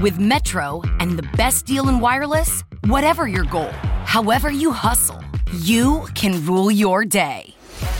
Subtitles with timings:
[0.00, 3.70] With Metro and the best deal in wireless, whatever your goal,
[4.06, 5.22] however you hustle,
[5.58, 7.54] you can rule your day.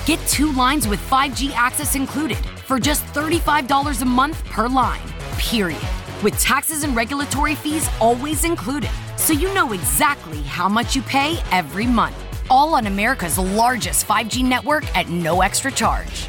[0.07, 5.83] Get two lines with 5G access included for just $35 a month per line, period.
[6.25, 11.37] With taxes and regulatory fees always included, so you know exactly how much you pay
[11.51, 12.17] every month.
[12.49, 16.29] All on America's largest 5G network at no extra charge.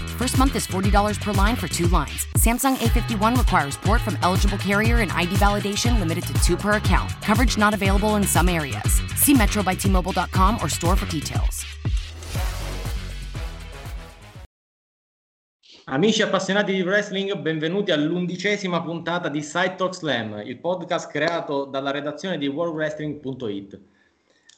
[0.21, 2.27] First month is $40 per line for two lines.
[2.37, 7.09] Samsung A51 requires port from eligible carrier and ID validation limited to two per account.
[7.23, 9.01] Coverage not available in some areas.
[9.15, 11.65] See metrobytmobile.com or store for details.
[15.85, 21.89] Amici appassionati di wrestling, benvenuti all'undicesima puntata di Side Talk Slam, il podcast creato dalla
[21.89, 23.79] redazione di worldwrestling.it.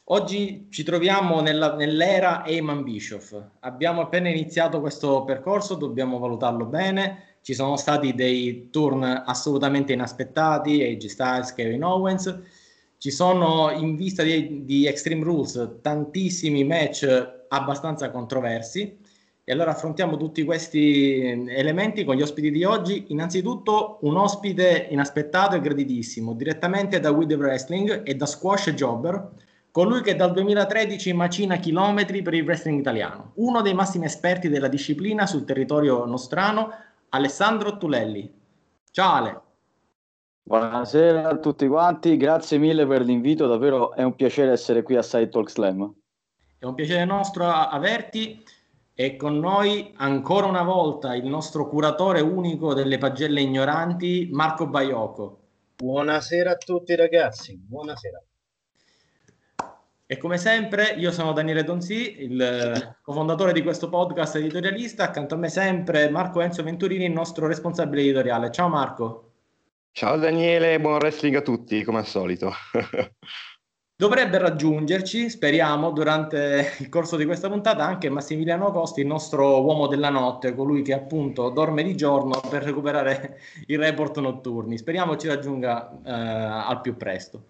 [0.08, 3.34] Oggi ci troviamo nella, nell'era Eamon Bischoff.
[3.60, 7.38] Abbiamo appena iniziato questo percorso, dobbiamo valutarlo bene.
[7.40, 12.38] Ci sono stati dei turn assolutamente inaspettati, AJ Styles, Kevin Owens.
[12.98, 17.06] Ci sono in vista di, di Extreme Rules tantissimi match
[17.48, 18.98] abbastanza controversi
[19.42, 23.06] e allora affrontiamo tutti questi elementi con gli ospiti di oggi.
[23.08, 29.30] Innanzitutto un ospite inaspettato e graditissimo, direttamente da We The Wrestling e da Squash Jobber,
[29.74, 34.68] colui che dal 2013 macina chilometri per il wrestling italiano, uno dei massimi esperti della
[34.68, 36.70] disciplina sul territorio nostrano,
[37.08, 38.32] Alessandro Tulelli.
[38.92, 39.40] Ciao Ale.
[40.44, 45.02] Buonasera a tutti quanti, grazie mille per l'invito, davvero è un piacere essere qui a
[45.02, 45.92] Side Talk Slam.
[46.56, 48.44] È un piacere nostro averti.
[48.94, 55.40] E con noi ancora una volta il nostro curatore unico delle pagelle ignoranti, Marco Baiocco.
[55.74, 58.22] Buonasera a tutti ragazzi, buonasera.
[60.14, 65.38] E come sempre io sono Daniele Donzi, il cofondatore di questo podcast editorialista, accanto a
[65.38, 68.52] me sempre Marco Enzo Venturini, il nostro responsabile editoriale.
[68.52, 69.32] Ciao Marco.
[69.90, 72.52] Ciao Daniele, buon wrestling a tutti, come al solito.
[73.96, 79.88] Dovrebbe raggiungerci, speriamo, durante il corso di questa puntata anche Massimiliano Costi, il nostro uomo
[79.88, 84.78] della notte, colui che appunto dorme di giorno per recuperare i report notturni.
[84.78, 87.46] Speriamo ci raggiunga eh, al più presto.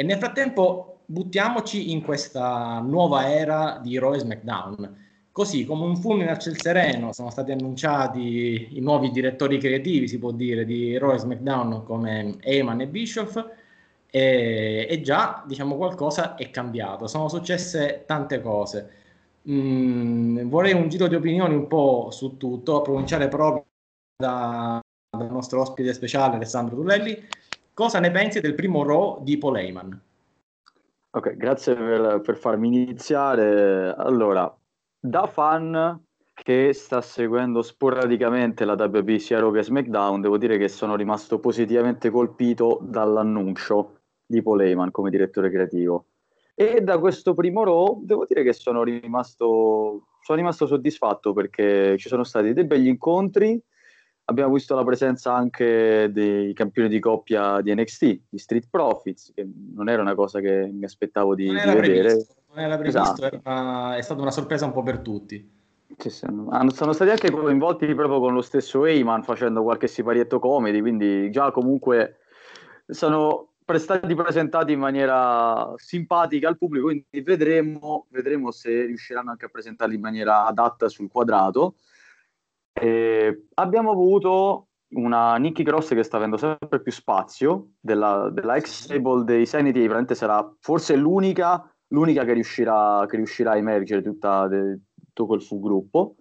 [0.00, 4.96] E nel frattempo buttiamoci in questa nuova era di Raw e SmackDown.
[5.32, 10.20] Così, come un fulmine a ciel sereno, sono stati annunciati i nuovi direttori creativi, si
[10.20, 13.44] può dire, di Raw e SmackDown come Heyman e Bischoff
[14.08, 18.90] e, e, già diciamo qualcosa è cambiato, sono successe tante cose.
[19.50, 23.66] Mm, vorrei un giro di opinioni un po' su tutto, a cominciare proprio
[24.16, 24.80] da,
[25.10, 27.20] dal nostro ospite speciale Alessandro Tullelli.
[27.78, 30.02] Cosa ne pensi del primo Raw di Paul Heyman?
[31.10, 33.94] Ok, grazie per, per farmi iniziare.
[33.96, 34.52] Allora,
[34.98, 36.02] da fan
[36.34, 41.38] che sta seguendo sporadicamente la WB sia Raw che SmackDown, devo dire che sono rimasto
[41.38, 46.06] positivamente colpito dall'annuncio di Paul Heyman come direttore creativo.
[46.56, 52.08] E da questo primo Raw devo dire che sono rimasto, sono rimasto soddisfatto perché ci
[52.08, 53.62] sono stati dei begli incontri,
[54.28, 59.46] abbiamo visto la presenza anche dei campioni di coppia di NXT, di Street Profits, che
[59.74, 62.08] non era una cosa che mi aspettavo di, non di vedere.
[62.08, 63.24] Previsto, non era previsto, esatto.
[63.24, 65.56] era, è stata una sorpresa un po' per tutti.
[65.96, 71.30] Sì, sono stati anche coinvolti proprio con lo stesso Heyman facendo qualche siparietto comedy, quindi
[71.30, 72.18] già comunque
[72.86, 79.48] sono stati presentati in maniera simpatica al pubblico, quindi vedremo, vedremo se riusciranno anche a
[79.48, 81.76] presentarli in maniera adatta sul quadrato.
[82.72, 88.84] E abbiamo avuto una Nicky Cross che sta avendo sempre più spazio, della, della ex
[88.84, 94.46] stable dei Sanity, probabilmente sarà forse l'unica, l'unica che, riuscirà, che riuscirà a emergere tutta
[94.48, 96.16] de, tutto quel fu gruppo.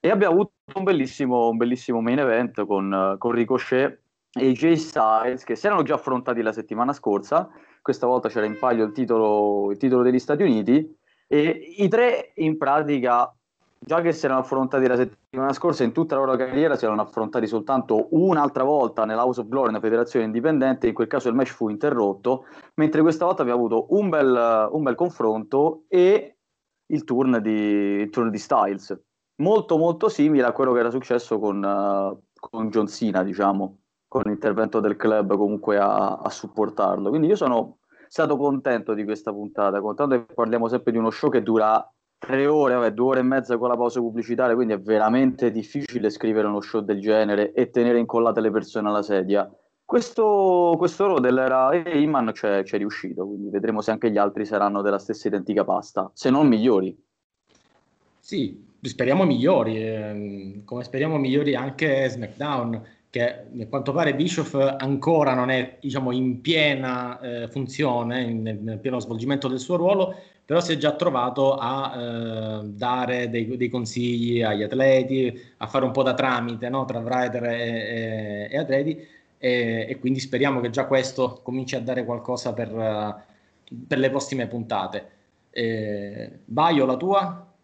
[0.00, 4.00] E abbiamo avuto un bellissimo, un bellissimo main event con, con Ricochet
[4.34, 7.48] e i J Styles che si erano già affrontati la settimana scorsa,
[7.80, 11.00] questa volta c'era in palio il titolo, il titolo degli Stati Uniti.
[11.26, 13.34] E i tre in pratica
[13.84, 17.02] già che si erano affrontati la settimana scorsa in tutta la loro carriera si erano
[17.02, 21.52] affrontati soltanto un'altra volta nell'House of Glory, una federazione indipendente, in quel caso il match
[21.52, 26.36] fu interrotto, mentre questa volta abbiamo avuto un bel, un bel confronto e
[26.86, 28.98] il turn, di, il turn di Styles,
[29.36, 33.78] molto molto simile a quello che era successo con, uh, con John Cena, diciamo
[34.12, 37.08] con l'intervento del club comunque a, a, supportarlo.
[37.08, 37.78] Quindi io sono
[38.08, 41.82] stato contento di questa puntata, contento che parliamo sempre di uno show che dura
[42.24, 46.08] tre ore, vabbè, due ore e mezza con la pausa pubblicitaria, quindi è veramente difficile
[46.08, 49.50] scrivere uno show del genere e tenere incollate le persone alla sedia.
[49.84, 54.82] Questo, questo Rodel era Heyman, c'è, c'è riuscito, quindi vedremo se anche gli altri saranno
[54.82, 56.96] della stessa identica pasta, se non migliori.
[58.20, 65.34] Sì, speriamo migliori, ehm, come speriamo migliori anche SmackDown, che a quanto pare Bischoff ancora
[65.34, 70.14] non è diciamo, in piena eh, funzione, in, nel pieno svolgimento del suo ruolo,
[70.52, 75.86] però si è già trovato a eh, dare dei, dei, consigli agli atleti, a fare
[75.86, 76.84] un po' da tramite no?
[76.84, 78.98] tra writer e, e, e atleti
[79.38, 84.46] e, e, quindi speriamo che già questo cominci a dare qualcosa per, per le prossime
[84.46, 85.10] puntate.
[85.48, 87.54] Eh, Baio, la tua?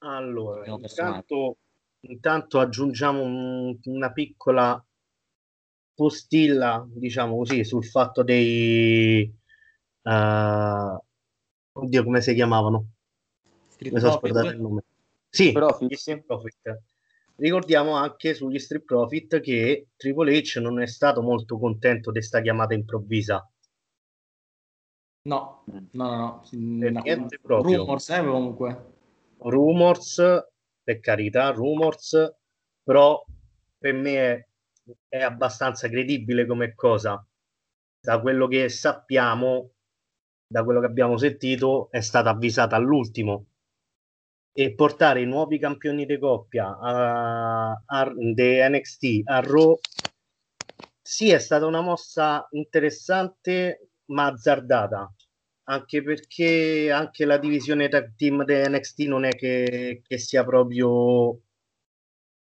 [0.00, 1.56] Allora, intanto,
[2.00, 4.84] intanto, aggiungiamo un, una piccola
[5.94, 9.39] postilla, diciamo così, sul fatto dei...
[10.10, 10.98] Uh,
[11.72, 12.86] oddio, come si chiamavano?
[13.68, 14.84] Street Mi sono scordato il nome.
[15.28, 16.22] Sì, Profit.
[16.22, 16.82] Profit.
[17.36, 22.40] Ricordiamo anche sugli Street Profit che Triple H non è stato molto contento di questa
[22.40, 23.48] chiamata improvvisa.
[25.22, 27.28] No, no, no, no.
[27.42, 28.90] Rumors, eh, comunque
[29.42, 30.44] rumors,
[30.82, 32.34] per carità, rumors,
[32.82, 33.24] però
[33.78, 34.46] per me è,
[35.08, 37.24] è abbastanza credibile come cosa.
[38.00, 39.72] Da quello che sappiamo,
[40.52, 43.46] da quello che abbiamo sentito, è stata avvisata all'ultimo.
[44.52, 46.76] E portare i nuovi campioni di coppia
[48.34, 49.78] di NXT a Raw
[51.00, 55.14] sì, è stata una mossa interessante ma azzardata
[55.70, 61.40] anche perché anche la divisione tag team di NXT non è che, che sia proprio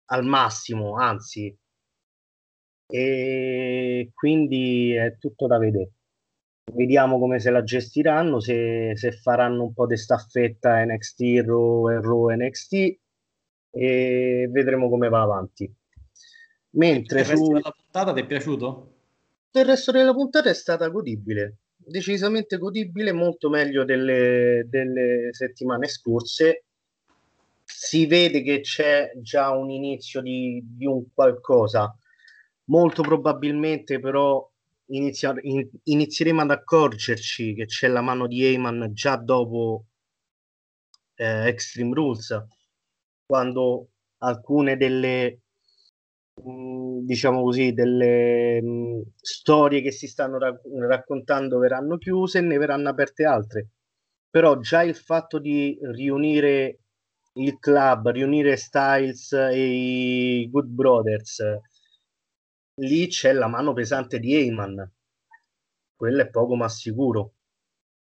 [0.07, 1.57] al massimo, anzi,
[2.87, 5.94] e quindi è tutto da vedere.
[6.73, 12.01] Vediamo come se la gestiranno, se, se faranno un po' di staffetta NXT, Raw e
[12.01, 12.99] Raw NXT
[13.71, 15.73] e vedremo come va avanti.
[16.71, 17.53] Mentre il resto su...
[17.53, 18.93] della puntata ti è piaciuto?
[19.53, 26.65] Il resto della puntata è stata godibile decisamente godibile, molto meglio delle, delle settimane scorse.
[27.63, 31.97] Si vede che c'è già un inizio di, di un qualcosa.
[32.67, 34.51] Molto probabilmente, però,
[34.87, 39.87] inizia, in, inizieremo ad accorgerci che c'è la mano di Eyman già dopo
[41.17, 42.47] eh, Extreme Rules,
[43.27, 43.89] quando
[44.19, 45.41] alcune delle
[46.37, 52.89] diciamo così, delle mh, storie che si stanno ra- raccontando verranno chiuse e ne verranno
[52.89, 53.69] aperte altre.
[54.31, 56.81] Però già il fatto di riunire
[57.35, 61.43] il club, riunire Styles e i Good Brothers,
[62.77, 64.91] lì c'è la mano pesante di Heyman.
[65.97, 67.35] Quello è poco ma sicuro.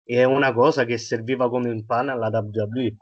[0.04, 2.96] E è una cosa che serviva come un pane alla WWE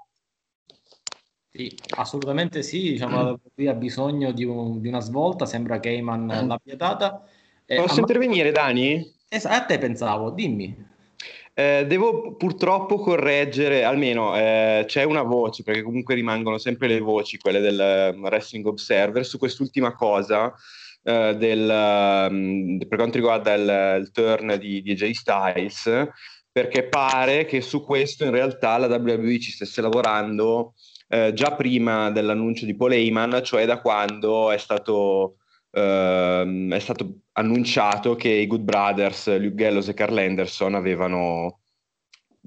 [1.56, 5.88] sì, assolutamente sì, diciamo, la WWE ha bisogno di, un, di, una svolta, sembra che
[5.88, 6.48] Eyman mm.
[6.48, 7.24] l'abbia data.
[7.66, 8.96] Eh, Posso intervenire, Dani?
[9.30, 10.76] Eh, a te pensavo, dimmi.
[11.54, 17.38] Eh, devo purtroppo correggere, almeno eh, c'è una voce, perché comunque rimangono sempre le voci,
[17.38, 20.54] quelle del um, Wrestling Observer, su quest'ultima cosa,
[21.08, 26.08] eh, del, um, per quanto riguarda il, il turn di, di Styles,
[26.52, 30.74] perché pare che su questo in realtà la WWE ci stesse lavorando
[31.08, 35.38] eh, già prima dell'annuncio di Paul Heyman, cioè da quando è stato,
[35.70, 41.60] ehm, è stato annunciato che i Good Brothers, Luke Gallows e Carl Anderson avevano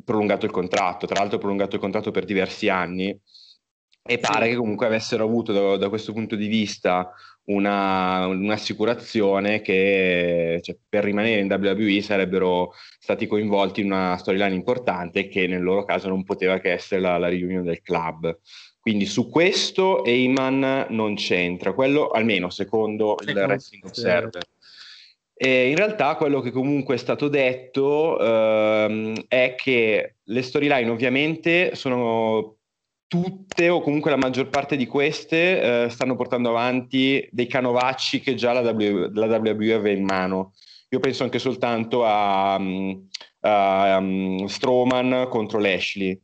[0.04, 3.16] prolungato il contratto, tra l'altro prolungato il contratto per diversi anni
[4.10, 7.12] e pare che comunque avessero avuto da, da questo punto di vista
[7.44, 15.28] una, un'assicurazione che cioè, per rimanere in WWE sarebbero stati coinvolti in una storyline importante
[15.28, 18.38] che nel loro caso non poteva che essere la, la riunione del club.
[18.80, 24.42] Quindi su questo Eyman non c'entra, quello almeno secondo il Wrestling Observer.
[25.34, 31.74] E in realtà quello che comunque è stato detto ehm, è che le storyline ovviamente
[31.74, 32.57] sono
[33.08, 38.34] tutte o comunque la maggior parte di queste eh, stanno portando avanti dei canovacci che
[38.34, 40.52] già la, w, la WWE aveva in mano.
[40.90, 46.20] Io penso anche soltanto a, a um, Strowman contro Lashley.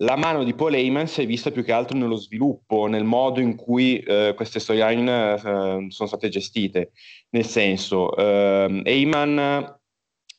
[0.00, 3.40] La mano di Paul Heyman si è vista più che altro nello sviluppo, nel modo
[3.40, 6.92] in cui eh, queste storyline eh, sono state gestite.
[7.30, 9.74] Nel senso, eh, Heyman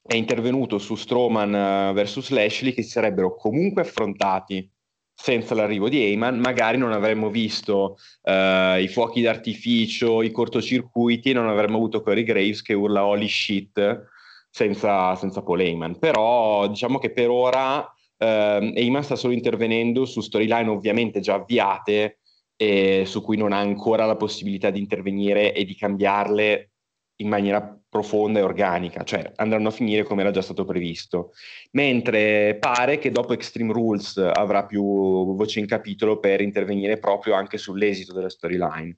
[0.03, 4.71] è intervenuto su Strowman uh, versus Lashley che si sarebbero comunque affrontati
[5.19, 11.49] senza l'arrivo di Heyman, magari non avremmo visto uh, i fuochi d'artificio, i cortocircuiti, non
[11.49, 14.05] avremmo avuto Corey Graves che urla holy shit
[14.49, 15.97] senza, senza Paul Heyman.
[15.97, 17.83] Però diciamo che per ora
[18.17, 22.19] eh, Eyman sta solo intervenendo su storyline ovviamente già avviate
[22.55, 26.71] e su cui non ha ancora la possibilità di intervenire e di cambiarle
[27.17, 31.31] in maniera profonda e organica, cioè andranno a finire come era già stato previsto.
[31.71, 34.83] Mentre pare che dopo Extreme Rules avrà più
[35.35, 38.95] voce in capitolo per intervenire proprio anche sull'esito della storyline.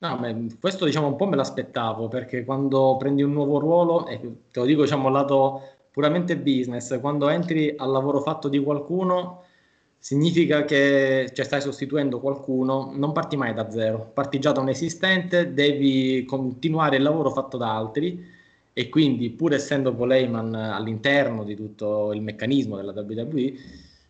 [0.00, 4.20] No, beh, questo diciamo un po' me l'aspettavo perché quando prendi un nuovo ruolo, e
[4.20, 9.42] te lo dico diciamo lato puramente business, quando entri al lavoro fatto di qualcuno
[9.98, 14.68] significa che cioè, stai sostituendo qualcuno, non parti mai da zero, parti già da un
[14.68, 18.24] esistente, devi continuare il lavoro fatto da altri
[18.72, 23.52] e quindi pur essendo Poleiman all'interno di tutto il meccanismo della WWE,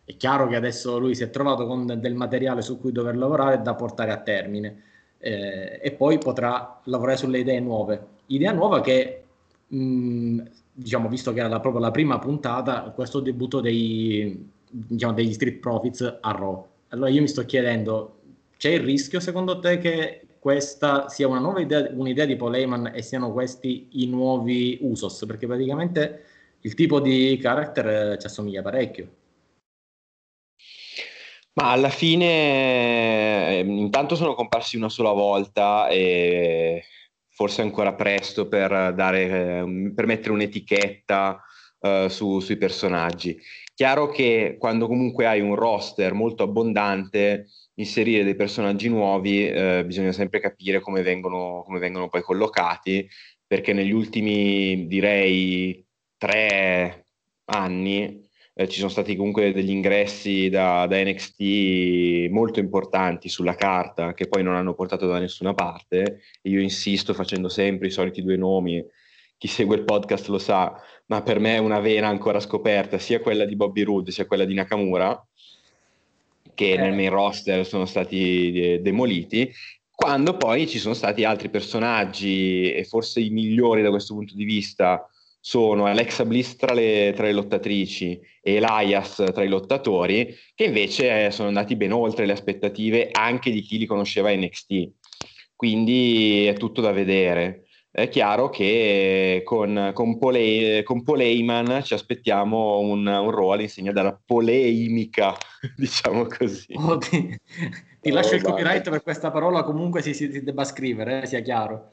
[0.05, 3.61] è chiaro che adesso lui si è trovato con del materiale su cui dover lavorare
[3.61, 4.83] da portare a termine
[5.19, 8.07] eh, e poi potrà lavorare sulle idee nuove.
[8.27, 9.23] Idea nuova che,
[9.67, 10.41] mh,
[10.73, 15.59] diciamo, visto che era la, proprio la prima puntata, questo debutto dei, diciamo, degli Street
[15.59, 16.67] Profits a Raw.
[16.89, 18.19] Allora io mi sto chiedendo,
[18.57, 22.91] c'è il rischio secondo te che questa sia una nuova idea, un'idea di Paul Heyman
[22.93, 25.23] e siano questi i nuovi Usos?
[25.27, 26.23] Perché praticamente
[26.61, 29.17] il tipo di character ci assomiglia parecchio.
[31.53, 36.85] Ma alla fine, ehm, intanto sono comparsi una sola volta e
[37.27, 41.41] forse è ancora presto per, dare, ehm, per mettere un'etichetta
[41.79, 43.37] uh, su, sui personaggi.
[43.79, 50.11] Chiaro che quando comunque hai un roster molto abbondante, inserire dei personaggi nuovi eh, bisogna
[50.11, 53.07] sempre capire come vengono, come vengono poi collocati,
[53.47, 55.81] perché negli ultimi, direi,
[56.17, 57.05] tre
[57.45, 64.13] anni eh, ci sono stati comunque degli ingressi da, da, NXT molto importanti sulla carta
[64.13, 66.19] che poi non hanno portato da nessuna parte.
[66.41, 68.85] Io insisto facendo sempre i soliti due nomi.
[69.39, 73.21] Chi segue il podcast lo sa, ma per me è una vena ancora scoperta, sia
[73.21, 75.25] quella di Bobby Roode sia quella di Nakamura,
[76.53, 76.77] che eh.
[76.77, 79.49] nel main roster sono stati de- demoliti,
[79.89, 84.43] quando poi ci sono stati altri personaggi, e forse i migliori da questo punto di
[84.43, 90.65] vista, sono Alexa Bliss tra le, tra le, lottatrici e Elias tra i lottatori, che
[90.65, 94.89] invece eh, sono andati ben oltre le aspettative anche di chi li conosceva NXT.
[95.55, 97.68] Quindi è tutto da vedere.
[97.99, 104.17] È chiaro che con, con, Pole, con Poleiman ci aspettiamo un, un ruolo all'insegna della
[104.25, 105.35] poleimica,
[105.75, 106.73] diciamo così.
[106.77, 107.37] Oh, ti,
[107.99, 111.25] ti oh, lascio il copyright per questa parola, comunque si, si, si debba scrivere, eh,
[111.25, 111.91] sia chiaro.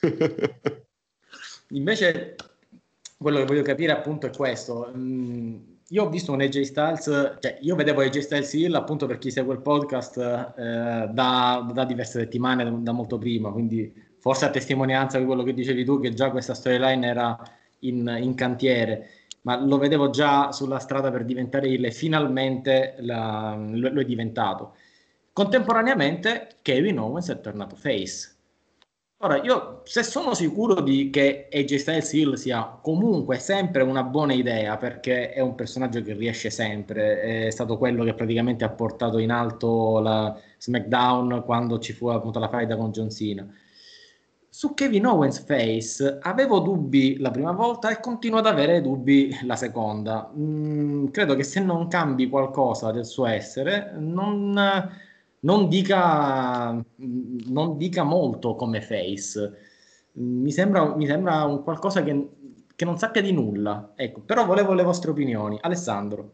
[1.72, 2.36] Invece
[3.16, 4.92] quello che voglio capire appunto è questo.
[4.94, 5.56] Mm,
[5.88, 9.30] io ho visto un AJ Styles, cioè io vedevo AJ Styles Hill appunto per chi
[9.30, 15.18] segue il podcast eh, da, da, diverse settimane, da, molto prima, quindi forse a testimonianza
[15.18, 17.38] di quello che dicevi tu, che già questa storyline era
[17.80, 19.10] in, in cantiere,
[19.42, 24.76] ma lo vedevo già sulla strada per diventare e finalmente la, lo, lo è diventato.
[25.30, 28.34] Contemporaneamente Kevin Owens è tornato face
[29.18, 34.32] Ora, io se sono sicuro di che AJ Styles Hill sia comunque sempre una buona
[34.32, 39.18] idea, perché è un personaggio che riesce sempre, è stato quello che praticamente ha portato
[39.18, 43.46] in alto la SmackDown quando ci fu appunto la faida con John Cena.
[44.54, 49.56] Su Kevin Owens Face avevo dubbi la prima volta e continuo ad avere dubbi la
[49.56, 50.30] seconda.
[50.32, 54.52] Mm, credo che se non cambi qualcosa del suo essere, non
[55.40, 59.58] non dica, non dica molto come face.
[60.12, 62.28] Mi sembra, mi sembra un qualcosa che,
[62.76, 63.94] che, non sappia di nulla.
[63.96, 65.58] Ecco, però volevo le vostre opinioni.
[65.62, 66.32] Alessandro.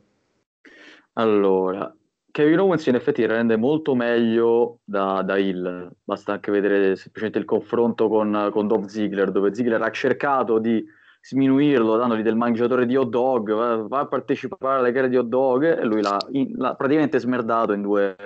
[1.15, 1.91] Allora,
[2.31, 5.91] Kevin Owens in effetti rende molto meglio da, da Hill.
[6.03, 10.85] Basta anche vedere semplicemente il confronto con, con Dov Ziggler, dove Ziggler ha cercato di
[11.23, 15.27] sminuirlo dandogli del mangiatore di hot dog, va, va a partecipare alle gare di hot
[15.27, 18.17] dog e lui l'ha, in, l'ha praticamente smerdato in due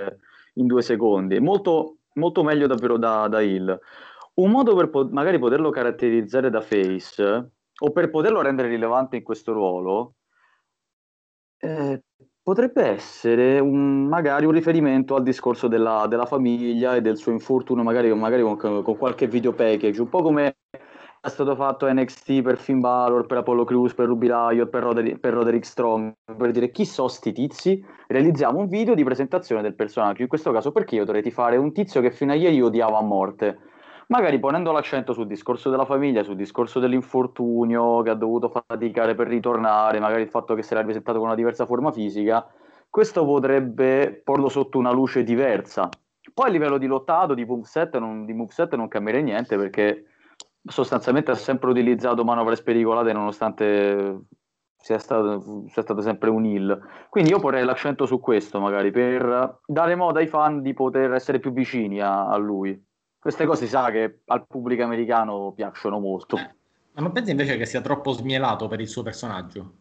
[0.54, 1.38] in due secondi.
[1.40, 3.78] Molto, molto meglio davvero da, da Hill.
[4.34, 9.22] Un modo per po- magari poterlo caratterizzare da face o per poterlo rendere rilevante in
[9.22, 10.14] questo ruolo
[11.58, 12.02] eh,
[12.44, 17.82] potrebbe essere un, magari un riferimento al discorso della, della, famiglia e del suo infortunio,
[17.82, 20.56] magari, magari con, con, qualche video package, un po' come
[21.22, 25.18] è stato fatto NXT per Finn Balor, per Apollo Crews, per Ruby Riot, per, Roderick,
[25.20, 29.74] per Roderick Strong, per dire chi sono sti tizi, realizziamo un video di presentazione del
[29.74, 32.98] personaggio, in questo caso perché io dovrei fare un tizio che fino a ieri odiavo
[32.98, 33.58] a morte,
[34.08, 39.28] magari ponendo l'accento sul discorso della famiglia, sul discorso dell'infortunio, che ha dovuto faticare per
[39.28, 42.46] ritornare, magari il fatto che si era presentato con una diversa forma fisica,
[42.90, 45.88] questo potrebbe porlo sotto una luce diversa.
[46.32, 50.06] Poi a livello di lottato, di moveset, non, di moveset non cambierei niente perché
[50.64, 54.26] sostanzialmente ha sempre utilizzato manovre spericolate nonostante
[54.76, 56.78] sia stato, sia stato sempre un heel.
[57.08, 61.38] Quindi io porrei l'accento su questo, magari, per dare modo ai fan di poter essere
[61.38, 62.80] più vicini a, a lui.
[63.24, 66.36] Queste cose sa che al pubblico americano piacciono molto.
[66.36, 66.54] Eh,
[66.92, 69.72] ma non pensi invece che sia troppo smielato per il suo personaggio?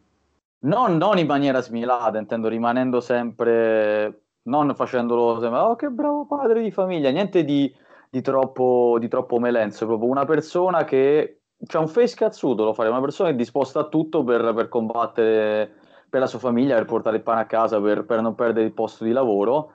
[0.59, 6.61] Non, non in maniera smielata, intendo rimanendo sempre, non facendolo sempre, oh che bravo padre
[6.61, 7.69] di famiglia, niente di,
[8.09, 12.87] di troppo, di troppo melenzo, proprio una persona che c'è un face cazzuto, lo fare
[12.87, 15.69] una persona che è disposta a tutto per, per, combattere
[16.09, 18.73] per la sua famiglia, per portare il pane a casa, per, per non perdere il
[18.73, 19.73] posto di lavoro,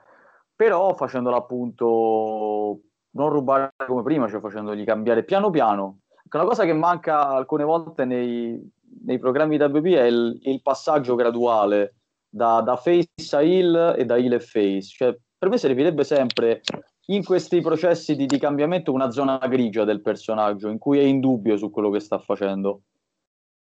[0.55, 2.79] però facendolo appunto
[3.11, 5.99] non rubare come prima, cioè facendogli cambiare piano piano.
[6.31, 8.59] Una cosa che manca alcune volte nei,
[9.03, 11.95] nei programmi WP è il, il passaggio graduale
[12.29, 14.89] da, da, face a heal e da heal a face.
[14.95, 16.61] Cioè, per me servirebbe sempre
[17.07, 21.19] in questi processi di, di, cambiamento una zona grigia del personaggio in cui è in
[21.19, 22.81] dubbio su quello che sta facendo.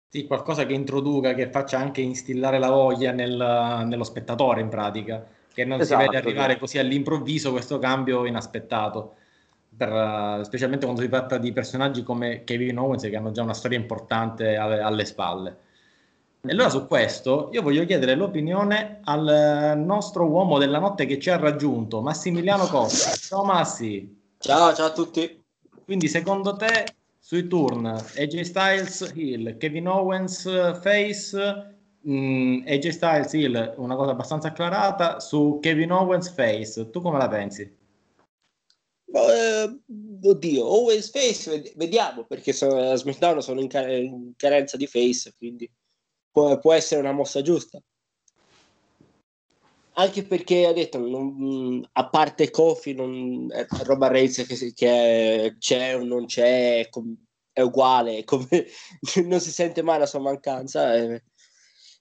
[0.09, 5.27] Sì, qualcosa che introduca, che faccia anche instillare la voglia nel, nello spettatore in pratica,
[5.53, 6.59] che non esatto, si vede arrivare sì.
[6.61, 9.17] così all'improvviso questo cambio inaspettato.
[9.77, 13.79] Per, specialmente quando si tratta di personaggi come Kevin Owens che hanno già una storia
[13.79, 15.59] importante alle, alle spalle.
[16.47, 21.31] E allora su questo io voglio chiedere l'opinione al nostro uomo della notte che ci
[21.31, 23.17] ha raggiunto, Massimiliano Costa.
[23.17, 24.23] Ciao Massi.
[24.39, 25.43] Ciao, ciao a tutti.
[25.85, 26.85] Quindi secondo te
[27.19, 30.43] sui turn AJ Styles Hill, Kevin Owens
[30.83, 31.35] Face,
[32.01, 37.17] mh, mm, AJ Styles Hill, una cosa abbastanza acclarata, su Kevin Owens Face, tu come
[37.17, 37.83] la pensi?
[39.17, 39.81] Eh,
[40.23, 45.35] oddio, Owens Face, vediamo perché sono, a SmackDown sono in, car- in carenza di Face,
[45.37, 45.71] quindi
[46.33, 47.81] può, può essere una mossa giusta.
[49.97, 55.97] Anche perché ha detto, non, a parte Kofi, non, è roba Reigns che, che, c'è
[55.97, 56.89] o non c'è,
[57.53, 58.49] è uguale, come,
[59.27, 60.97] non si sente mai la sua mancanza.
[60.97, 61.23] Eh,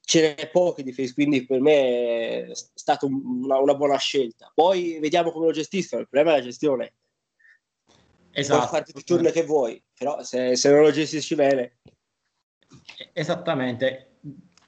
[0.06, 4.52] ce n'è pochi di face, quindi per me è stata una, una, buona scelta.
[4.54, 6.94] Poi vediamo come lo gestiscono, il problema è la gestione.
[8.34, 8.60] Esatto.
[8.60, 11.78] Puoi farti il turno che vuoi, però se, se non lo gestisci bene...
[13.14, 14.14] Esattamente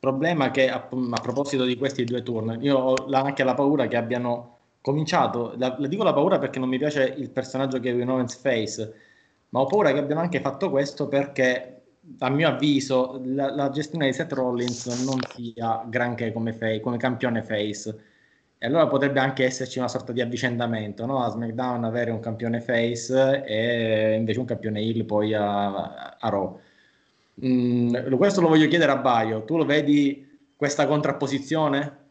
[0.06, 3.88] problema che a, a, proposito di questi due turn, io ho la, anche la paura
[3.88, 7.89] che abbiano cominciato, la, la, dico la paura perché non mi piace il personaggio che
[7.89, 8.93] è Kevin Owens Face,
[9.49, 11.71] ma ho paura che abbiano anche fatto questo perché
[12.19, 16.97] a mio avviso la, la gestione di Seth Rollins non sia granché come, face, come
[16.97, 18.04] campione face.
[18.65, 21.23] E allora potrebbe anche esserci una sorta di avvicendamento, no?
[21.23, 26.60] a SmackDown avere un campione face e invece un campione heel poi a, a Raw.
[27.45, 29.43] Mm, questo lo voglio chiedere a Baio.
[29.43, 32.06] Tu lo vedi questa contrapposizione?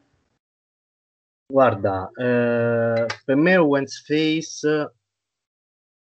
[1.53, 4.95] Guarda, eh, per me Owens Face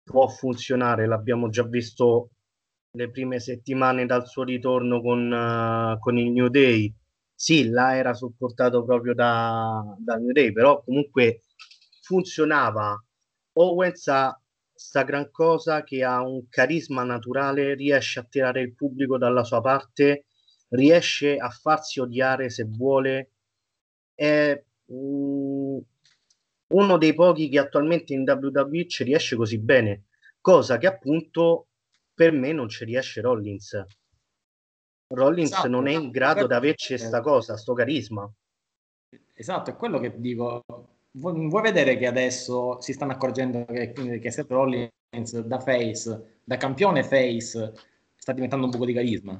[0.02, 2.28] può funzionare, l'abbiamo già visto
[2.90, 6.94] le prime settimane dal suo ritorno con, uh, con il New Day.
[7.44, 11.40] Sì, là era supportato proprio da, da New Day, però comunque
[12.00, 12.96] funzionava.
[13.54, 14.40] Owens ha
[14.72, 19.60] sta gran cosa che ha un carisma naturale, riesce a tirare il pubblico dalla sua
[19.60, 20.26] parte,
[20.68, 23.32] riesce a farsi odiare se vuole.
[24.14, 25.78] È mm,
[26.74, 30.04] uno dei pochi che attualmente in WWE ci riesce così bene,
[30.40, 31.70] cosa che appunto
[32.14, 33.84] per me non ci riesce Rollins.
[35.14, 38.30] Rollins esatto, non è in grado di averci questa cosa, sto carisma.
[39.34, 40.62] Esatto, è quello che dico
[41.12, 47.04] vuoi vedere che adesso si stanno accorgendo che, che Seth Rollins da face, da campione
[47.04, 47.72] face,
[48.16, 49.32] sta diventando un po' di carisma?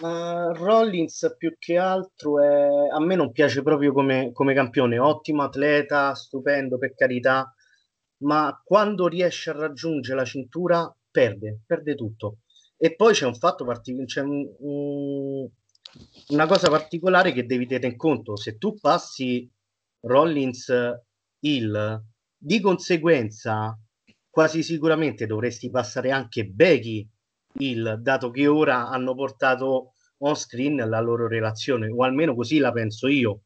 [0.00, 2.88] Uh, Rollins più che altro è...
[2.90, 7.54] a me non piace proprio come, come campione, ottimo atleta, stupendo per carità,
[8.24, 12.38] ma quando riesce a raggiungere la cintura perde, perde tutto.
[12.76, 15.48] E poi c'è un fatto particolare, c'è un, un,
[16.28, 19.50] una cosa particolare che devi tenere in conto, se tu passi
[20.00, 20.72] Rollins
[21.40, 22.02] Hill,
[22.36, 23.78] di conseguenza
[24.28, 27.08] quasi sicuramente dovresti passare anche Becky
[27.54, 32.72] Hill, dato che ora hanno portato on screen la loro relazione, o almeno così la
[32.72, 33.42] penso io.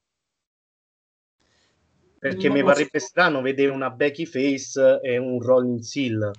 [2.18, 3.06] Perché mi parebbe so.
[3.06, 6.30] strano vedere una Becky Face e un Rollins Hill.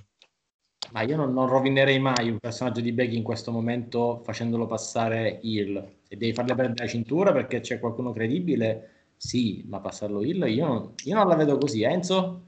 [0.91, 5.39] Ma io non, non, rovinerei mai un personaggio di Becky in questo momento facendolo passare
[5.41, 5.97] Hill.
[6.03, 10.65] Se devi farle perdere la cintura perché c'è qualcuno credibile, sì, ma passarlo Hill io
[10.65, 12.43] non, io non la vedo così, Enzo?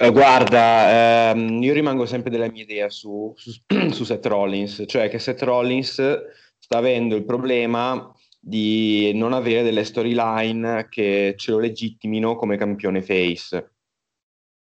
[0.00, 3.52] Eh, guarda, ehm, io rimango sempre della mia idea su, su,
[3.90, 6.00] su Seth Rollins, cioè che Seth Rollins
[6.58, 13.02] sta avendo il problema di non avere delle storyline che ce lo legittimino come campione
[13.02, 13.72] face.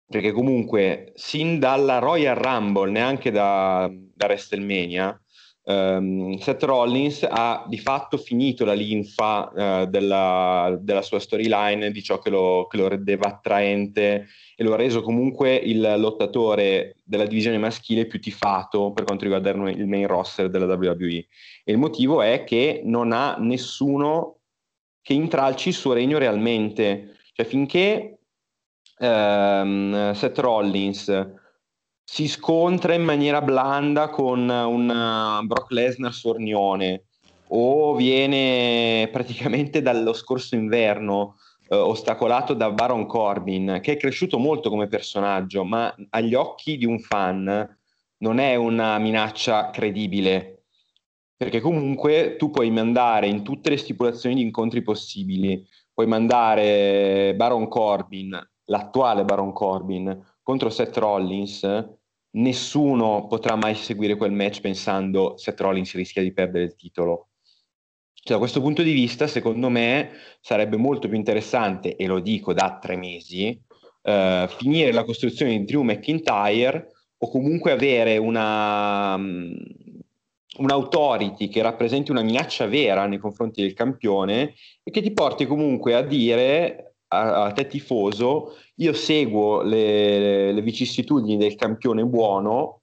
[0.05, 5.17] Perché comunque, sin dalla Royal Rumble, neanche da, da WrestleMania,
[5.65, 12.03] Um, Seth Rollins ha di fatto finito la linfa uh, della, della, sua storyline, di
[12.03, 17.25] ciò che lo, che lo, rendeva attraente e lo ha reso comunque il lottatore della
[17.25, 21.27] divisione maschile più tifato per quanto riguarda il main roster della WWE.
[21.63, 24.39] E il motivo è che non ha nessuno
[25.01, 27.15] che intralci il suo regno realmente.
[27.31, 28.19] Cioè finché
[28.99, 31.31] um, Seth Rollins
[32.03, 37.05] si scontra in maniera blanda con un uh, Brock Lesnar sornione
[37.47, 41.35] o viene praticamente dallo scorso inverno
[41.69, 46.85] eh, ostacolato da Baron Corbin, che è cresciuto molto come personaggio, ma agli occhi di
[46.85, 47.77] un fan
[48.17, 50.65] non è una minaccia credibile,
[51.35, 57.67] perché comunque tu puoi mandare in tutte le stipulazioni di incontri possibili, puoi mandare Baron
[57.67, 61.67] Corbin, l'attuale Baron Corbin, contro Seth Rollins,
[62.31, 67.29] nessuno potrà mai seguire quel match pensando Seth Rollins rischia di perdere il titolo.
[68.13, 72.53] Cioè, da questo punto di vista, secondo me, sarebbe molto più interessante, e lo dico
[72.53, 73.61] da tre mesi,
[74.01, 79.55] eh, finire la costruzione di Drew McIntyre o comunque avere una, um,
[80.57, 85.95] un'autority che rappresenti una minaccia vera nei confronti del campione e che ti porti comunque
[85.95, 92.81] a dire a, te tifoso, io seguo le, le vicissitudini del campione buono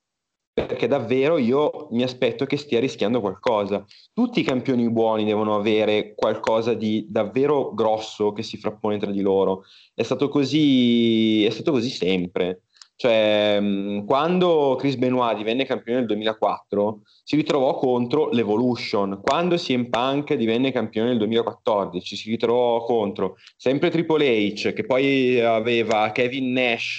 [0.53, 3.85] perché davvero io mi aspetto che stia rischiando qualcosa.
[4.13, 9.21] Tutti i campioni buoni devono avere qualcosa di davvero grosso che si frappone tra di
[9.21, 9.65] loro.
[9.95, 12.63] È stato così, è stato così sempre.
[13.01, 19.23] Cioè, mm, quando Chris Benoit divenne campione nel 2004, si ritrovò contro l'Evolution.
[19.23, 25.41] Quando CM Punk divenne campione nel 2014, si ritrovò contro sempre Triple H, che poi
[25.41, 26.99] aveva Kevin Nash,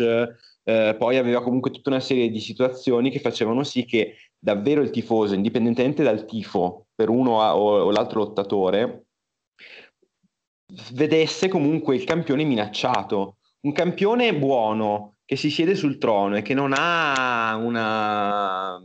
[0.64, 4.90] eh, poi aveva comunque tutta una serie di situazioni che facevano sì che davvero il
[4.90, 9.04] tifoso, indipendentemente dal tifo per uno o, o l'altro lottatore,
[10.94, 13.36] vedesse comunque il campione minacciato.
[13.68, 18.78] Un campione buono che si siede sul trono e che non ha una,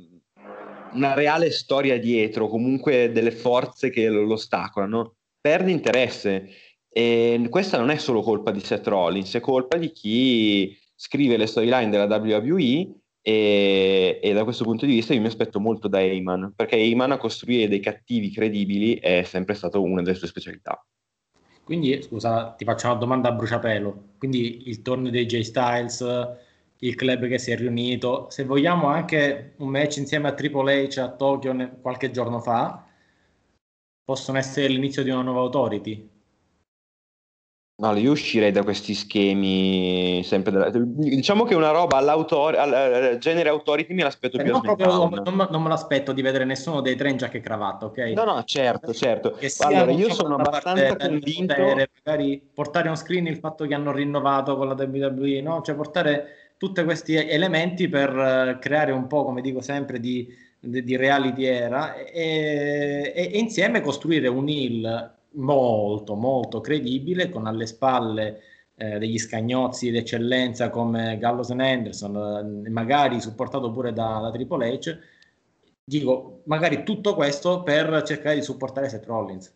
[0.92, 6.48] una reale storia dietro, comunque delle forze che lo, ostacolano, perde interesse.
[6.88, 11.48] E questa non è solo colpa di Seth Rollins, è colpa di chi scrive le
[11.48, 16.00] storyline della WWE e, e, da questo punto di vista io mi aspetto molto da
[16.00, 20.80] Heyman, perché Heyman a costruire dei cattivi credibili è sempre stata una delle sue specialità.
[21.66, 24.10] Quindi, scusa, ti faccio una domanda a bruciapelo.
[24.18, 26.00] Quindi il torneo dei J Styles,
[26.78, 30.98] il club che si è riunito, se vogliamo anche un match insieme a Triple H
[30.98, 32.86] a Tokyo qualche giorno fa,
[34.04, 36.08] possono essere l'inizio di una nuova authority.
[37.78, 40.70] No, io uscirei da questi schemi sempre della...
[40.72, 45.62] diciamo che una roba al genere authority me l'aspetto eh, più non, proprio, non, non,
[45.62, 47.98] me l'aspetto di vedere nessuno dei tre in giacca e cravatta, ok?
[48.14, 49.38] No, no, certo, certo.
[49.58, 54.56] Allora, io sono abbastanza convinto potere, magari portare on screen il fatto che hanno rinnovato
[54.56, 55.60] con la WWE, no?
[55.60, 60.26] Cioè portare tutti questi elementi per uh, creare un po', come dico sempre, di,
[60.58, 67.46] di, di reality era e, e, e insieme costruire un heel molto molto credibile con
[67.46, 68.40] alle spalle
[68.76, 74.78] eh, degli scagnozzi d'eccellenza come Gallows e Anderson, eh, magari supportato pure da, da, Triple
[74.78, 74.98] H.
[75.82, 79.54] Dico, magari tutto questo per cercare di supportare Seth Rollins.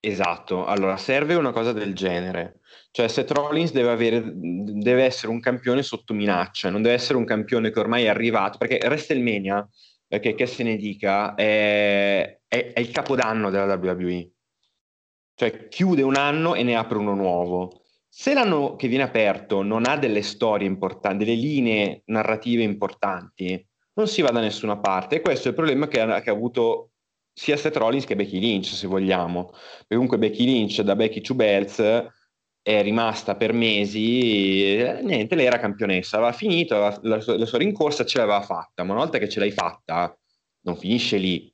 [0.00, 5.40] Esatto, allora serve una cosa del genere, cioè Seth Rollins deve, avere, deve essere un
[5.40, 9.66] campione sotto minaccia, non deve essere un campione che ormai è arrivato, perché WrestleMania,
[10.06, 14.33] perché che se ne dica, è, è, è il capodanno della WWE
[15.34, 17.82] cioè chiude un anno e ne apre uno nuovo.
[18.08, 24.06] Se l'anno che viene aperto non ha delle storie importanti, delle linee narrative importanti, non
[24.06, 25.16] si va da nessuna parte.
[25.16, 26.90] E questo è il problema che ha, che ha avuto
[27.32, 29.46] sia Seth Rollins che Becky Lynch, se vogliamo.
[29.50, 31.80] Perché comunque Becky Lynch da Becky to Bells
[32.62, 37.58] è rimasta per mesi, eh, niente, lei era campionessa, aveva finito, la, la, la sua
[37.58, 40.16] rincorsa ce l'aveva fatta, ma una volta che ce l'hai fatta,
[40.62, 41.53] non finisce lì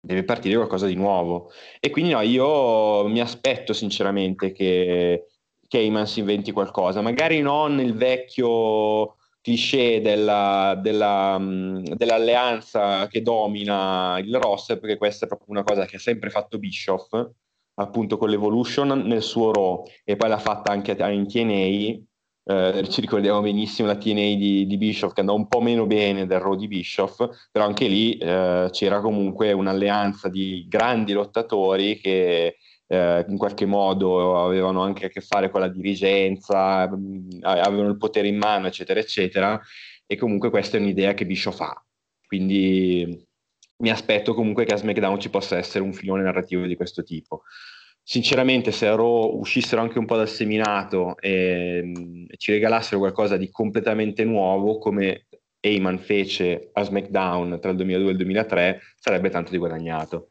[0.00, 1.50] deve partire qualcosa di nuovo.
[1.78, 5.26] E quindi no, io mi aspetto sinceramente che,
[5.68, 14.34] che si inventi qualcosa, magari non il vecchio cliché della, della, dell'alleanza che domina il
[14.36, 17.12] roster, perché questa è proprio una cosa che ha sempre fatto Bischoff,
[17.74, 22.04] appunto con l'Evolution nel suo Raw, e poi l'ha fatta anche in TNA,
[22.50, 26.26] eh, ci ricordiamo benissimo la TNA di, di, Bischoff che andò un po' meno bene
[26.26, 32.56] del Raw di Bischoff, però anche lì eh, c'era comunque un'alleanza di grandi lottatori che
[32.88, 37.96] eh, in qualche modo avevano anche a che fare con la dirigenza, mh, avevano il
[37.96, 39.60] potere in mano, eccetera, eccetera,
[40.04, 41.84] e comunque questa è un'idea che Bischoff ha.
[42.26, 43.26] Quindi
[43.76, 47.42] mi aspetto comunque che a SmackDown ci possa essere un filone narrativo di questo tipo.
[48.10, 53.36] Sinceramente, se a Raw uscissero anche un po' dal seminato e, e ci regalassero qualcosa
[53.36, 55.28] di completamente nuovo, come
[55.60, 60.30] Heyman fece a SmackDown tra il 2002 e il 2003, sarebbe tanto di guadagnato.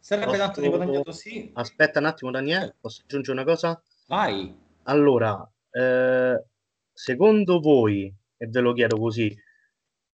[0.00, 1.48] Sarebbe Posso- tanto di guadagnato, sì.
[1.54, 3.80] Aspetta un attimo, Daniele, posso aggiungere una cosa?
[4.08, 4.52] Vai.
[4.86, 6.44] Allora, eh,
[6.92, 9.32] secondo voi, e ve lo chiedo così,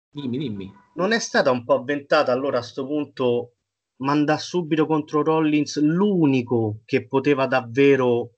[0.10, 0.74] Dimmi, dimmi.
[0.96, 3.53] non è stata un po' avventata allora a sto punto
[4.04, 8.32] mandare subito contro Rollins l'unico che poteva davvero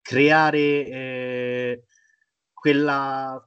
[0.00, 1.82] creare eh,
[2.52, 3.42] quella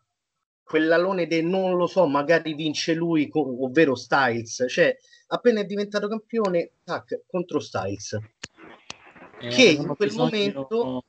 [0.64, 4.96] quell'alone del non lo so, magari vince lui, ovvero Styles, cioè
[5.28, 8.18] appena è diventato campione, tac, contro Styles.
[9.42, 11.04] Eh, Che in quel bisogno- momento,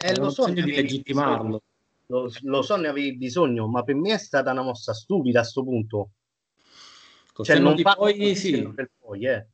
[0.00, 1.62] eh, avevano lo so, di legittimarlo.
[2.08, 5.44] Lo, lo so, ne avevi bisogno, ma per me è stata una mossa stupida a
[5.44, 6.10] sto punto.
[7.36, 8.66] Col Cioè, non di poi, sì.
[8.72, 9.46] del poi, eh.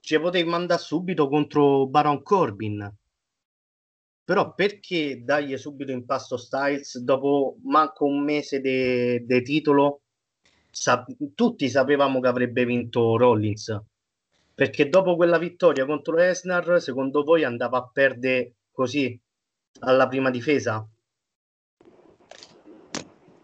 [0.00, 2.96] Ci potevi mandare subito contro Baron Corbin.
[4.22, 10.02] Però perché dargli subito in pasto Styles dopo manco un mese di titolo?
[10.70, 11.02] Sa-
[11.34, 13.74] tutti sapevamo che avrebbe vinto Rollins.
[14.54, 19.18] Perché dopo quella vittoria contro Lesnar, secondo voi andava a perdere così
[19.80, 20.86] alla prima difesa?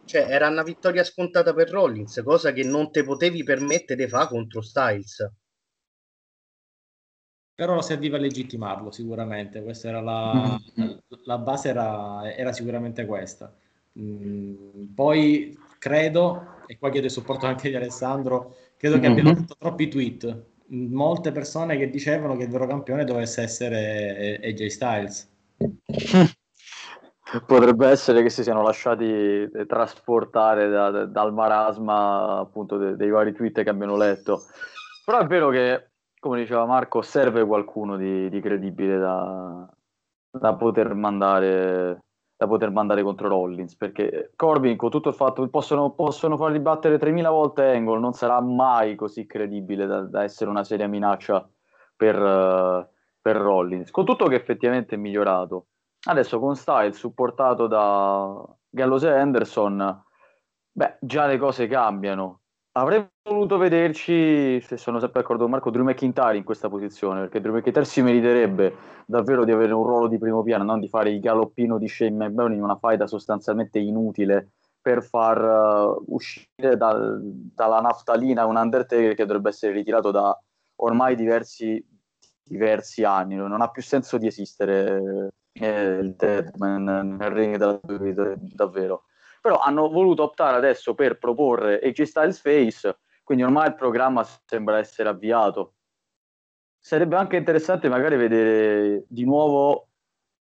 [0.08, 4.28] Cioè, era una vittoria scontata per Rollins, cosa che non te potevi permettere di fare
[4.28, 5.30] contro Styles.
[7.54, 10.56] Però serviva a legittimarlo sicuramente, questa era la,
[11.24, 13.52] la base era, era sicuramente questa.
[13.98, 19.10] Mm, poi credo, e qua chiedo il supporto anche di Alessandro, credo che Mhm.
[19.10, 20.44] abbiano fatto troppi tweet.
[20.72, 25.28] Mm, Molte persone che dicevano che il vero campione dovesse essere eh, AJ Styles.
[27.44, 33.10] Potrebbe essere che si siano lasciati eh, trasportare da- da- dal marasma appunto de- dei
[33.10, 34.44] vari tweet che abbiano letto.
[35.04, 39.68] Però è vero che, come diceva Marco, serve qualcuno di, di credibile da,
[40.30, 43.76] da poter mandare, da poter mandare contro Rollins.
[43.76, 48.14] Perché Corbin, con tutto il fatto che possono, possono fargli battere 3000 volte Angle, non
[48.14, 51.46] sarà mai così credibile da, da essere una seria minaccia
[51.94, 52.88] per, eh,
[53.20, 53.90] per Rollins.
[53.90, 55.66] Con tutto che effettivamente è migliorato.
[56.06, 60.02] Adesso con Styles supportato da Gallows e Anderson,
[60.70, 62.40] beh, già le cose cambiano.
[62.72, 67.40] Avrei voluto vederci, se sono sempre d'accordo con Marco, Drew McIntyre in questa posizione, perché
[67.40, 71.10] Drew McIntyre si meriterebbe davvero di avere un ruolo di primo piano, non di fare
[71.10, 77.20] il galoppino di Shane McMahon in una faida sostanzialmente inutile per far eh, uscire dal-
[77.22, 80.38] dalla naftalina un Undertaker che dovrebbe essere ritirato da
[80.76, 81.84] ormai diversi,
[82.44, 83.34] diversi anni.
[83.34, 89.04] Non ha più senso di esistere eh, il Deadman nel ring della WWE, davvero.
[89.40, 94.78] Però hanno voluto optare adesso per proporre AJ Styles Face, quindi ormai il programma sembra
[94.78, 95.74] essere avviato.
[96.78, 99.88] Sarebbe anche interessante magari vedere di nuovo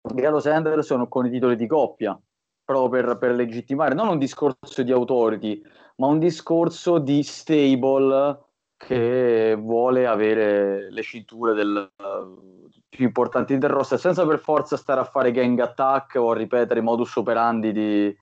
[0.01, 2.19] Gallows e Anderson con i titoli di coppia,
[2.63, 5.61] proprio per, per legittimare non un discorso di authority,
[5.97, 8.44] ma un discorso di stable
[8.85, 14.99] che vuole avere le cinture del, eh, più importanti del roster senza per forza stare
[14.99, 18.15] a fare gang attack o a ripetere i modus operandi di,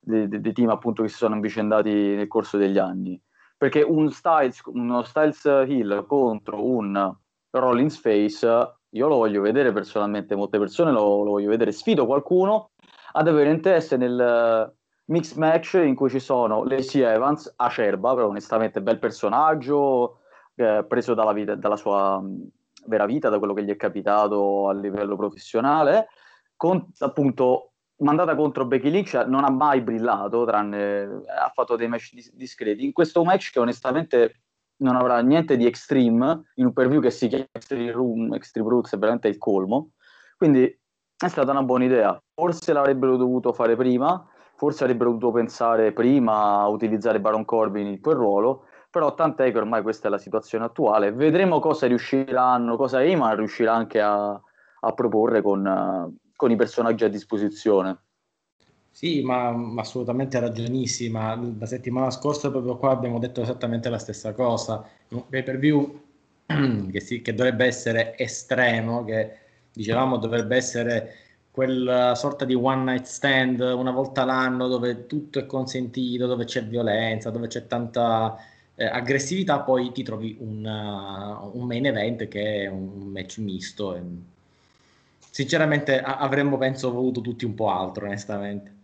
[0.00, 3.20] di, di- di team appunto che si sono avvicendati nel corso degli anni.
[3.56, 7.14] Perché un Styles, uno Styles Hill contro un
[7.50, 11.72] Rollins Face io lo voglio vedere personalmente molte persone lo, lo voglio vedere.
[11.72, 12.70] Sfido qualcuno
[13.12, 14.74] ad avere interesse nel
[15.08, 20.20] mix match in cui ci sono Lacey Evans, acerba, però onestamente bel personaggio,
[20.54, 22.48] eh, preso dalla, vita, dalla sua mh,
[22.86, 26.08] vera vita, da quello che gli è capitato a livello professionale,
[26.56, 32.12] con, appunto mandata contro Becky Lynch, non ha mai brillato, tranne ha fatto dei match
[32.12, 32.84] dis- discreti.
[32.84, 34.42] In questo match che onestamente
[34.78, 38.94] non avrà niente di extreme, in un preview che si chiama Extreme, Room, Extreme Roots,
[38.94, 39.90] è veramente il colmo.
[40.36, 42.22] Quindi è stata una buona idea.
[42.34, 44.24] Forse l'avrebbero dovuto fare prima,
[44.58, 49.58] forse avrebbero dovuto pensare prima a utilizzare Baron Corbin in quel ruolo, però tant'è che
[49.58, 51.12] ormai questa è la situazione attuale.
[51.12, 57.08] Vedremo cosa riusciranno, cosa Eyman riuscirà anche a, a proporre con, con i personaggi a
[57.08, 57.98] disposizione.
[58.90, 61.40] Sì, ma, ma assolutamente ragionissima.
[61.56, 64.84] La settimana scorsa proprio qua abbiamo detto esattamente la stessa cosa.
[65.10, 66.00] Un pay per view
[66.90, 69.38] che, sì, che dovrebbe essere estremo, che
[69.72, 71.12] dicevamo dovrebbe essere
[71.58, 76.64] quella sorta di one night stand una volta l'anno dove tutto è consentito, dove c'è
[76.64, 78.36] violenza, dove c'è tanta
[78.76, 83.96] eh, aggressività, poi ti trovi un, uh, un main event che è un match misto.
[83.96, 84.02] E,
[85.30, 88.76] sinceramente a- avremmo, penso, voluto tutti un po' altro, onestamente.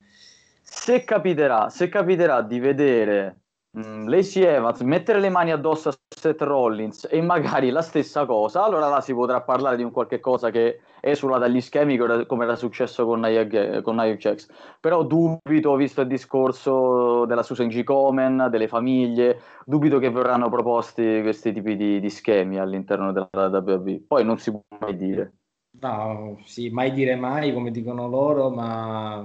[0.60, 3.42] Se capiterà, se capiterà di vedere
[3.78, 8.64] mm, Lacey Evans, mettere le mani addosso a Seth Rollins e magari la stessa cosa,
[8.64, 12.56] allora là si potrà parlare di un qualche cosa che esula dagli schemi come era
[12.56, 13.46] successo con Nia,
[13.82, 14.48] con Nia Jax.
[14.80, 17.82] Però dubito, visto il discorso della Susan G.
[17.84, 24.02] Komen, delle famiglie, dubito che verranno proposti questi tipi di, di schemi all'interno della WWE.
[24.06, 25.32] Poi non si può mai dire.
[25.80, 29.16] No, sì, mai dire mai, come dicono loro, ma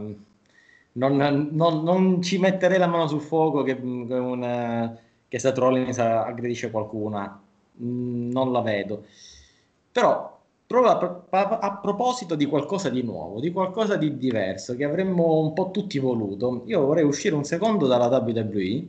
[0.93, 5.99] non, non, non ci metterei la mano sul fuoco che, che, un, che Seth Rollins
[5.99, 7.41] aggredisce qualcuna.
[7.81, 9.05] Mm, non la vedo.
[9.91, 10.38] Però
[10.77, 15.53] a, a, a, proposito di qualcosa di nuovo, di qualcosa di diverso che avremmo un
[15.53, 18.88] po' tutti voluto, io vorrei uscire un secondo dalla WWE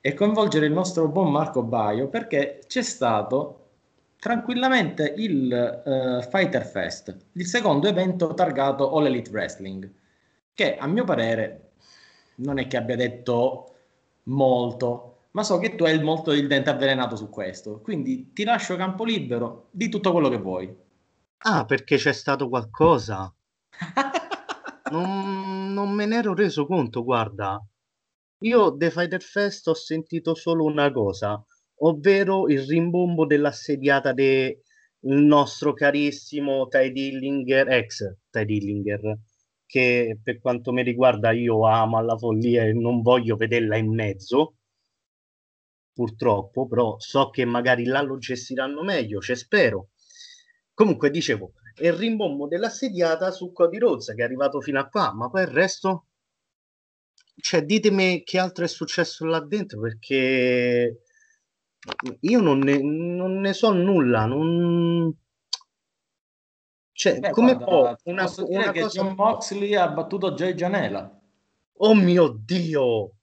[0.00, 3.66] e coinvolgere il nostro buon Marco Baio perché c'è stato
[4.18, 9.90] tranquillamente il uh, Fighter Fest, il secondo evento targato All Elite Wrestling,
[10.54, 11.72] che a mio parere
[12.36, 13.74] non è che abbia detto
[14.24, 18.74] molto, ma so che tu hai molto il dente avvelenato su questo, quindi ti lascio
[18.74, 20.76] campo libero di tutto quello che vuoi.
[21.44, 23.32] Ah, perché c'è stato qualcosa?
[24.90, 27.64] non, non me ne ero reso conto, guarda.
[28.40, 31.40] Io The Fighter Fest ho sentito solo una cosa,
[31.82, 34.58] ovvero il rimbombo dell'assediata del
[35.02, 39.20] nostro carissimo Ty Dillinger, ex Ty Dillinger,
[39.64, 44.54] che per quanto mi riguarda io amo alla follia e non voglio vederla in mezzo
[45.98, 49.88] purtroppo, però so che magari là lo gestiranno meglio, ci spero.
[50.72, 55.28] Comunque dicevo, il rimbombo dell'assediata su Cody Rhodes che è arrivato fino a qua, ma
[55.28, 56.04] poi il resto
[57.40, 61.02] cioè ditemi che altro è successo là dentro perché
[62.20, 65.12] io non ne, non ne so nulla, non
[66.92, 69.02] cioè, Beh, come guarda, può una, posso una che cosa...
[69.02, 71.20] John Moxley ha battuto Jay Janela.
[71.78, 73.17] Oh mio Dio!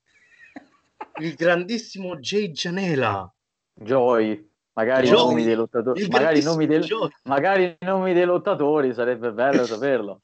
[1.21, 3.31] Il grandissimo Jay Janela.
[3.73, 6.87] Joy, magari Joy, nomi dei lottatori, magari nomi, del,
[7.23, 10.21] magari nomi dei lottatori, sarebbe bello saperlo.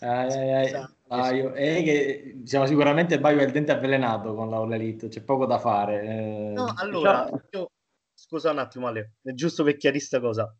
[0.00, 0.86] Ai, ai, ai.
[1.06, 5.22] Baio, è che siamo sicuramente Baio è il dente avvelenato con la All Elite, c'è
[5.22, 6.02] poco da fare.
[6.02, 7.42] Eh, no, allora, diciamo...
[7.50, 7.70] io,
[8.14, 10.54] scusa un attimo Ale, è giusto per chiarire questa cosa.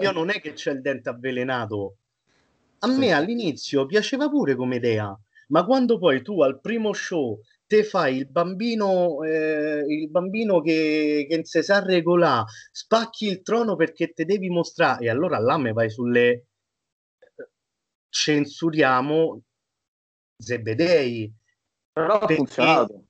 [0.00, 1.96] Io non è che c'è il dente avvelenato.
[2.80, 7.40] A me all'inizio piaceva pure come idea, ma quando poi tu al primo show
[7.74, 13.42] te fai il bambino, eh, il bambino che, che non si sa regolare, spacchi il
[13.42, 16.46] trono perché te devi mostrare, e allora là me vai sulle
[18.08, 19.42] censuriamo
[20.36, 21.32] Zebedei.
[21.92, 23.04] Però ha funzionato.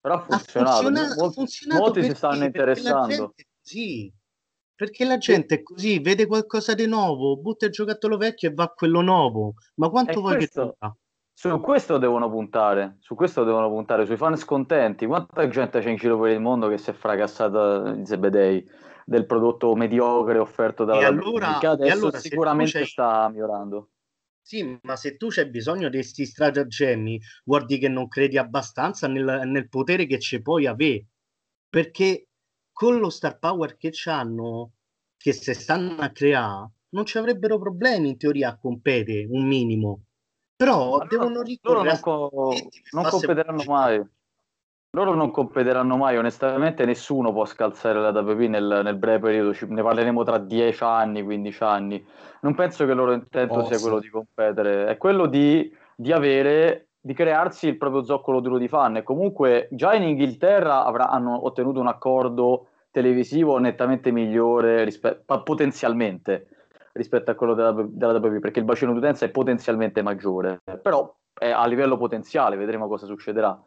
[0.00, 0.70] Però ha funzionato.
[0.70, 3.34] Ha funzionato, molti, funzionato molti si stanno interessando.
[3.60, 4.12] Sì,
[4.76, 8.64] perché la gente è così, vede qualcosa di nuovo, butta il giocattolo vecchio e va
[8.64, 9.54] a quello nuovo.
[9.76, 10.88] Ma quanto vuoi questo, che
[11.36, 15.04] su questo devono puntare, su questo devono puntare, sui fan scontenti.
[15.04, 18.64] Quanta gente c'è in giro per il mondo che si è fracassata in Zebedei
[19.04, 23.90] del prodotto mediocre offerto dalla e allora, che adesso e allora, sicuramente sta migliorando.
[24.40, 27.20] Sì, ma se tu c'hai bisogno di questi stratagemmi,
[27.66, 31.06] dire che non credi abbastanza nel, nel potere che ci puoi avere.
[31.68, 32.28] Perché
[32.70, 34.74] con lo star power che hanno,
[35.16, 40.04] che se stanno a creare, non ci avrebbero problemi in teoria a competere un minimo
[40.56, 42.52] però Ma devono ricorrere non, co-
[42.92, 44.02] non competeranno mai.
[44.90, 49.66] Loro non competeranno mai, onestamente nessuno può scalzare la WWE nel, nel breve periodo, Ci,
[49.66, 52.06] ne parleremo tra 10 anni, 15 anni.
[52.42, 53.82] Non penso che il loro intento oh, sia sì.
[53.82, 58.68] quello di competere, è quello di, di, avere, di crearsi il proprio zoccolo duro di
[58.68, 58.98] fan.
[58.98, 66.53] E comunque già in Inghilterra avrà, hanno ottenuto un accordo televisivo nettamente migliore rispetto, potenzialmente
[66.94, 71.50] rispetto a quello della, della WWE, perché il bacino d'utenza è potenzialmente maggiore, però è
[71.50, 73.60] a livello potenziale, vedremo cosa succederà.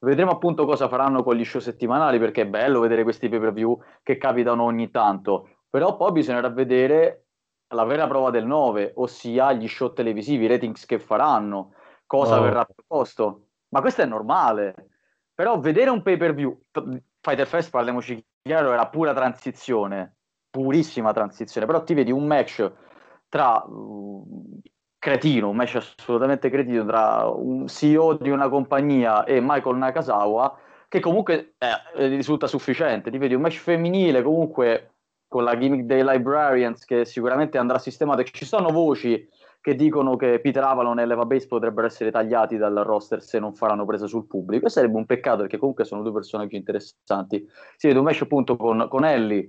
[0.00, 3.52] Vedremo appunto cosa faranno con gli show settimanali, perché è bello vedere questi pay per
[3.52, 7.26] view che capitano ogni tanto, però poi bisognerà vedere
[7.68, 12.42] la vera prova del 9, ossia gli show televisivi, i ratings che faranno, cosa oh.
[12.42, 13.46] verrà proposto.
[13.68, 14.74] Ma questo è normale.
[15.34, 16.60] Però vedere un pay per view,
[17.20, 20.16] Fighter Fest, parliamoci chiaro, era pura transizione
[20.52, 22.70] purissima transizione, però ti vedi un match
[23.28, 24.60] tra uh,
[24.98, 31.00] cretino, un match assolutamente cretino tra un CEO di una compagnia e Michael Nakasawa che
[31.00, 34.90] comunque eh, risulta sufficiente, ti vedi un match femminile comunque
[35.26, 38.22] con la gimmick dei Librarians che sicuramente andrà sistemato.
[38.22, 39.26] Ci sono voci
[39.62, 43.54] che dicono che Peter Avalon e Leva Base potrebbero essere tagliati dal roster se non
[43.54, 44.66] faranno presa sul pubblico.
[44.66, 47.48] E sarebbe un peccato perché comunque sono due personaggi interessanti.
[47.76, 49.48] Si vede un match appunto con, con Ellie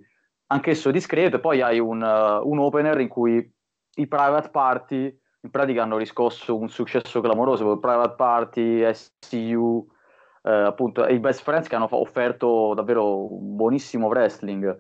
[0.53, 3.51] anch'esso discreto, e poi hai un, uh, un, opener in cui
[3.95, 9.85] i private party in pratica hanno riscosso un successo clamoroso, private party, SCU,
[10.43, 14.77] eh, appunto i Best Friends che hanno offerto davvero un buonissimo wrestling.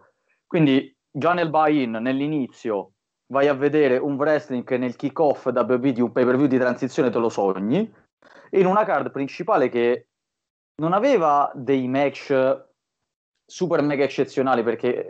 [0.47, 2.93] Quindi già nel buy-in, nell'inizio,
[3.27, 7.19] vai a vedere un wrestling che nel kick-off WB di un pay-per-view di transizione te
[7.19, 7.91] lo sogni,
[8.51, 10.07] in una card principale che
[10.75, 12.31] non aveva dei match
[13.53, 15.09] super mega eccezionali perché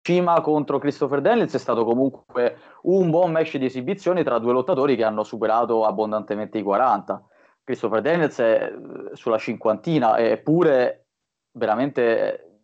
[0.00, 4.96] Cima contro Christopher Daniels è stato comunque un buon match di esibizione tra due lottatori
[4.96, 7.22] che hanno superato abbondantemente i 40.
[7.62, 11.08] Christopher Daniels è eh, sulla cinquantina eppure
[11.52, 12.62] veramente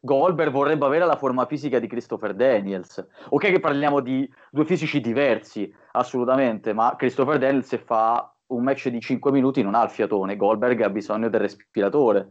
[0.00, 3.06] Goldberg vorrebbe avere la forma fisica di Christopher Daniels.
[3.28, 9.00] Ok che parliamo di due fisici diversi, assolutamente, ma Christopher Daniels fa un match di
[9.00, 12.30] 5 minuti non ha il fiatone, Goldberg ha bisogno del respiratore.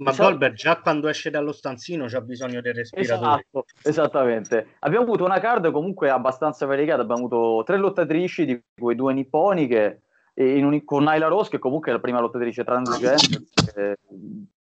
[0.00, 0.28] Ma esatto.
[0.28, 3.44] Goldberg già quando esce dallo stanzino c'ha bisogno del respiratore.
[3.50, 4.76] Esatto, esattamente.
[4.80, 10.02] Abbiamo avuto una card comunque abbastanza variegata, abbiamo avuto tre lottatrici di quei due nipponiche,
[10.34, 13.42] un, con Naila Rose che comunque è la prima lottatrice transgender,
[13.76, 13.96] eh,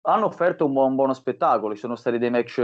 [0.01, 2.59] hanno offerto un, buon, un buono spettacolo, ci sono stati dei match,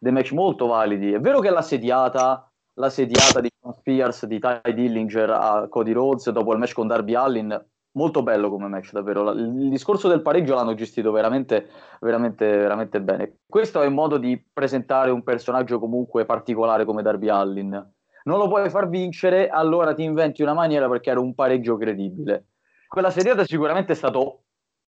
[0.00, 1.12] dei match molto validi.
[1.12, 5.92] È vero che la sediata, la sediata di John Spears, di Ty Dillinger a Cody
[5.92, 9.32] Rhodes dopo il match con Darby Allin, molto bello come match, davvero.
[9.32, 11.68] Il discorso del pareggio l'hanno gestito veramente,
[12.00, 13.38] veramente, veramente bene.
[13.46, 17.70] Questo è un modo di presentare un personaggio comunque particolare come Darby Allin.
[18.24, 22.46] Non lo puoi far vincere, allora ti inventi una maniera perché era un pareggio credibile.
[22.86, 24.44] Quella sediata sicuramente è stato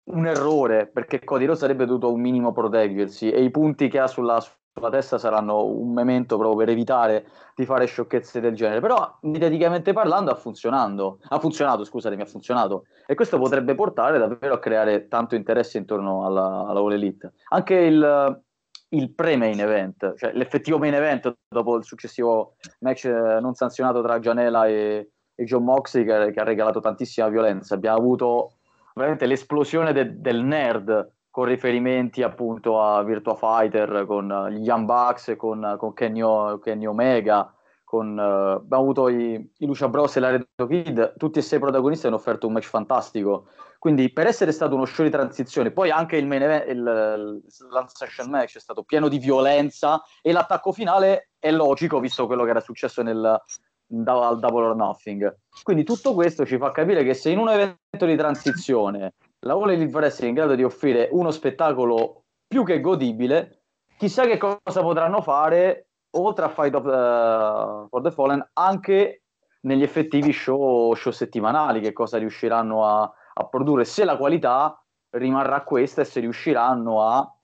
[0.05, 4.07] un errore perché Cody Rhodes sarebbe dovuto un minimo proteggersi e i punti che ha
[4.07, 4.43] sulla,
[4.73, 8.81] sulla testa saranno un memento proprio per evitare di fare sciocchezze del genere.
[8.81, 12.85] Però mediaticamente parlando ha funzionato ha funzionato scusatemi ha funzionato.
[13.05, 17.33] E questo potrebbe portare davvero a creare tanto interesse intorno alla, alla All Elite.
[17.49, 18.41] Anche il,
[18.89, 24.19] il pre-main event cioè l'effettivo main event dopo il successivo match eh, non sanzionato tra
[24.19, 27.75] Gianella e, e John Moxley che, che ha regalato tantissima violenza.
[27.75, 28.53] Abbiamo avuto
[28.95, 35.33] veramente l'esplosione de- del nerd con riferimenti appunto a Virtua Fighter, con gli Young Bucks,
[35.35, 36.21] con, con Kenny,
[36.59, 37.51] Kenny Omega,
[37.83, 41.57] con, uh, abbiamo avuto i, i Lucia Bros e la Reto Kid, tutti e sei
[41.57, 43.47] protagonisti hanno offerto un match fantastico.
[43.79, 47.67] Quindi per essere stato uno show di transizione, poi anche il, main event, il, il
[47.71, 52.51] Lance match è stato pieno di violenza e l'attacco finale è logico visto quello che
[52.51, 55.35] era successo nel, al Double or Nothing.
[55.63, 59.71] Quindi tutto questo ci fa capire che se in un evento di transizione la All
[59.71, 63.63] Elite Wrestling è in grado di offrire uno spettacolo più che godibile,
[63.97, 69.23] chissà che cosa potranno fare oltre a Fight of uh, for the Fallen anche
[69.61, 74.77] negli effettivi show, show settimanali, che cosa riusciranno a, a produrre, se la qualità
[75.11, 77.37] rimarrà questa e se riusciranno a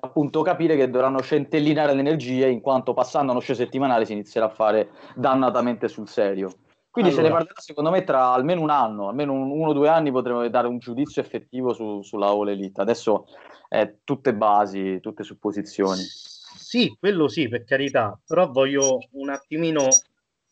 [0.00, 4.46] appunto capire che dovranno centellinare le energie in quanto passando uno show settimanale si inizierà
[4.46, 6.50] a fare dannatamente sul serio.
[6.94, 7.24] Quindi allora.
[7.24, 10.12] se ne parlerà secondo me tra almeno un anno, almeno un, uno o due anni
[10.12, 12.82] potremo dare un giudizio effettivo su, sulla All Elite.
[12.82, 13.26] Adesso
[13.68, 16.00] è tutte basi, tutte supposizioni.
[16.00, 19.88] Sì, quello sì, per carità, però voglio un attimino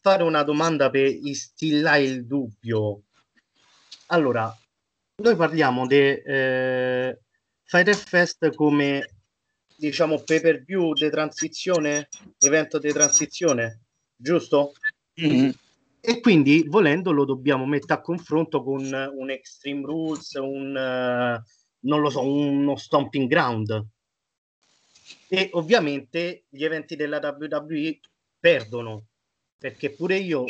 [0.00, 3.02] fare una domanda per instillare il dubbio.
[4.06, 4.52] Allora,
[5.22, 7.20] noi parliamo di eh,
[7.62, 9.10] Fighter Fest come
[9.76, 12.08] diciamo pay per view di transizione,
[12.40, 13.82] evento di transizione,
[14.16, 14.72] giusto?
[15.20, 15.50] Mm-hmm.
[16.04, 21.40] E quindi volendo lo dobbiamo mettere a confronto con un Extreme Rules, un uh,
[21.82, 23.86] non lo so, uno Stomping Ground.
[25.28, 28.00] E ovviamente gli eventi della WWE
[28.36, 29.06] perdono,
[29.56, 30.44] perché pure io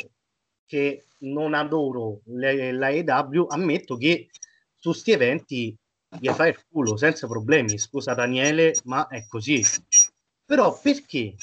[0.64, 4.30] che non adoro le, la EW ammetto che
[4.78, 5.76] su questi eventi
[6.18, 7.76] gli fai il culo senza problemi.
[7.76, 9.62] Scusa Daniele, ma è così.
[10.46, 11.34] Però perché?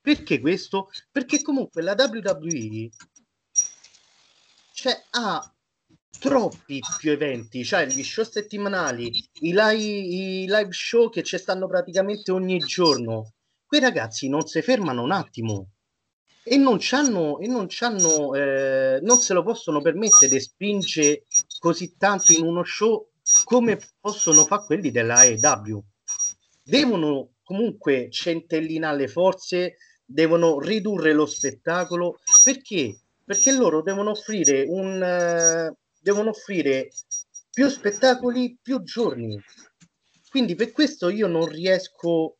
[0.00, 0.90] Perché questo?
[1.10, 2.90] Perché comunque la WWE
[4.84, 5.54] cioè, ha
[6.18, 9.10] troppi più eventi, cioè gli show settimanali,
[9.40, 13.32] i live, i live show che ci stanno praticamente ogni giorno.
[13.64, 15.70] Quei ragazzi non si fermano un attimo
[16.42, 21.24] e non c'hanno, e non, c'hanno eh, non se lo possono permettere di spingere
[21.58, 23.08] così tanto in uno show
[23.44, 25.82] come possono fare quelli della AEW.
[26.62, 32.98] Devono comunque centellinare le forze, devono ridurre lo spettacolo perché?
[33.24, 35.72] Perché loro devono offrire un
[36.04, 36.90] devono offrire
[37.50, 39.40] più spettacoli più giorni.
[40.28, 42.36] Quindi per questo io non riesco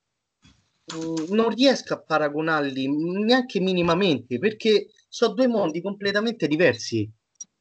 [0.95, 7.11] mm, non riesco a paragonarli neanche minimamente perché sono due mondi completamente diversi.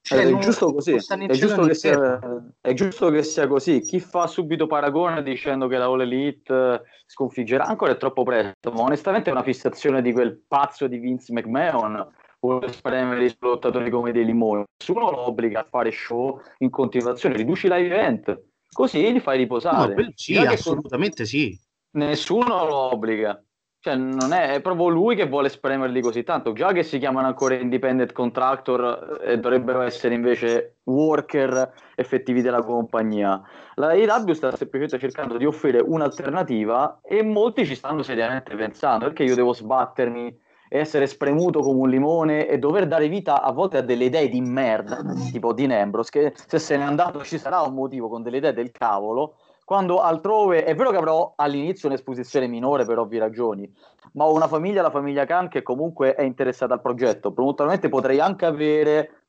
[0.01, 0.95] Cioè, è, giusto così.
[0.95, 2.19] È giusto, sia,
[2.59, 3.80] è giusto, che sia, così.
[3.80, 8.82] Chi fa subito paragone dicendo che la All Elite sconfiggerà ancora è troppo presto, ma
[8.82, 12.05] onestamente è una fissazione di quel pazzo di Vince McMahon
[12.48, 14.64] vuole spremere i lottatori come dei limoni.
[14.78, 18.41] Nessuno lo obbliga a fare show in continuazione, riduci live event.
[18.72, 19.96] così li fai riposare.
[19.96, 21.58] No, sì, assolutamente sì.
[21.91, 23.41] Nessuno lo obbliga.
[23.80, 26.54] Cioè, non è, è, proprio lui che vuole spremerli così tanto.
[26.54, 32.62] Già che si chiamano ancora independent contractor e eh, dovrebbero essere invece worker effettivi della
[32.64, 33.41] compagnia.
[33.76, 39.24] La AEW sta semplicemente cercando di offrire un'alternativa e molti ci stanno seriamente pensando perché
[39.24, 40.38] io devo sbattermi e
[40.80, 44.41] essere spremuto come un limone e dover dare vita a volte a delle idee di
[44.41, 45.01] merda,
[45.32, 48.53] tipo di Nembros, che se se n'è andato ci sarà un motivo con delle idee
[48.53, 53.71] del cavolo quando altrove è vero che avrò all'inizio un'esposizione minore per ovvie ragioni,
[54.13, 57.32] ma ho una famiglia, la famiglia Khan, che comunque è interessata al progetto.
[57.32, 59.24] Probabilmente potrei anche avere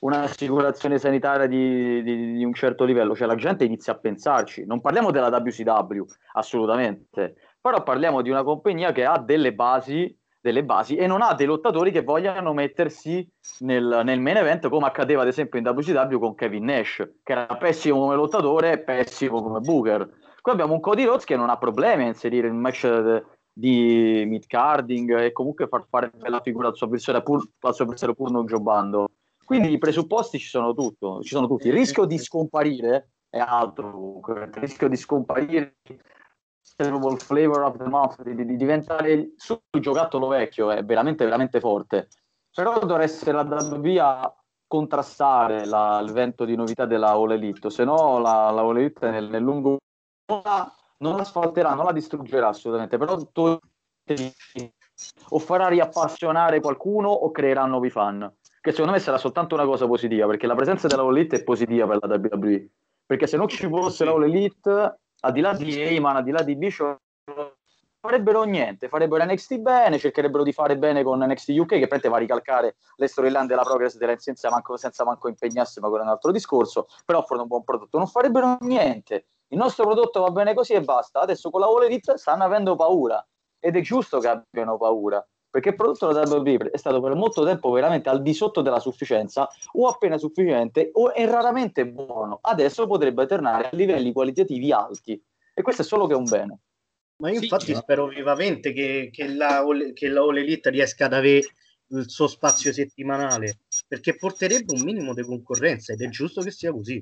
[0.00, 4.64] un'assicurazione sanitaria di, di, di, un certo livello, cioè la gente inizia a pensarci.
[4.64, 10.62] Non parliamo della WCW, assolutamente, però parliamo di una compagnia che ha delle basi delle
[10.62, 13.26] basi e non ha dei lottatori che vogliano mettersi
[13.60, 17.46] nel, nel, main event come accadeva ad esempio in WCW con Kevin Nash che era
[17.56, 20.06] pessimo come lottatore e pessimo come Booker.
[20.42, 25.18] Qui abbiamo un Cody Rhodes che non ha problemi a inserire il match di mid-carding
[25.18, 28.44] e comunque far fare bella figura al suo avversario pur, al suo avversario pur non
[28.44, 29.08] giocando.
[29.42, 31.68] Quindi i presupposti ci sono, tutto, ci sono tutti.
[31.68, 35.76] Il rischio di scomparire è altro il rischio di scomparire
[36.76, 42.08] il flavor of the month, di, di diventare sul giocattolo vecchio è veramente, veramente forte.
[42.52, 44.34] Però dovrà essere la WWE a
[44.66, 49.10] contrastare la, il vento di novità della All Elite, se no la, la All Elite
[49.10, 49.78] nel, nel lungo
[50.26, 53.58] non la, non la sfalterà, non la distruggerà assolutamente, però tu,
[55.28, 59.86] o farà riappassionare qualcuno o creerà nuovi fan, che secondo me sarà soltanto una cosa
[59.86, 62.68] positiva, perché la presenza della All Elite è positiva per la WWE,
[63.06, 66.30] perché se non ci fosse la All Elite al di là di Heyman, al di
[66.30, 66.98] là di Bishop,
[67.98, 72.16] farebbero niente, farebbero NXT bene, cercherebbero di fare bene con NXT UK che prende va
[72.16, 76.06] a ricalcare le storyline della Progress della senza manco, senza manco impegnarsi, ma quello è
[76.06, 79.24] un altro discorso, però offrono un buon prodotto, non farebbero niente.
[79.48, 81.20] Il nostro prodotto va bene così e basta.
[81.20, 83.26] Adesso con la Wall Elite stanno avendo paura
[83.58, 87.44] ed è giusto che abbiano paura perché il prodotto della WWE è stato per molto
[87.44, 92.40] tempo veramente al di sotto della sufficienza o appena sufficiente o è raramente buono.
[92.42, 95.12] Adesso potrebbe tornare a livelli qualitativi alti
[95.54, 96.58] e questo è solo che un bene.
[97.18, 101.12] Ma io infatti sì, spero vivamente che, che, la, che la All Elite riesca ad
[101.12, 101.46] avere
[101.86, 106.72] il suo spazio settimanale perché porterebbe un minimo di concorrenza ed è giusto che sia
[106.72, 107.00] così.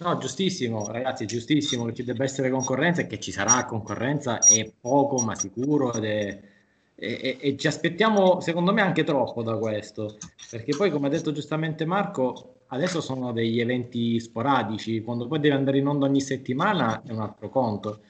[0.00, 4.70] No, giustissimo, ragazzi, giustissimo che ci debba essere concorrenza e che ci sarà concorrenza, è
[4.78, 6.51] poco ma sicuro ed è
[6.94, 10.18] e, e, ci aspettiamo secondo me anche troppo da questo.
[10.50, 15.02] Perché poi come ha detto giustamente Marco adesso sono degli eventi sporadici.
[15.02, 18.00] Quando poi deve andare in onda ogni settimana è un altro conto.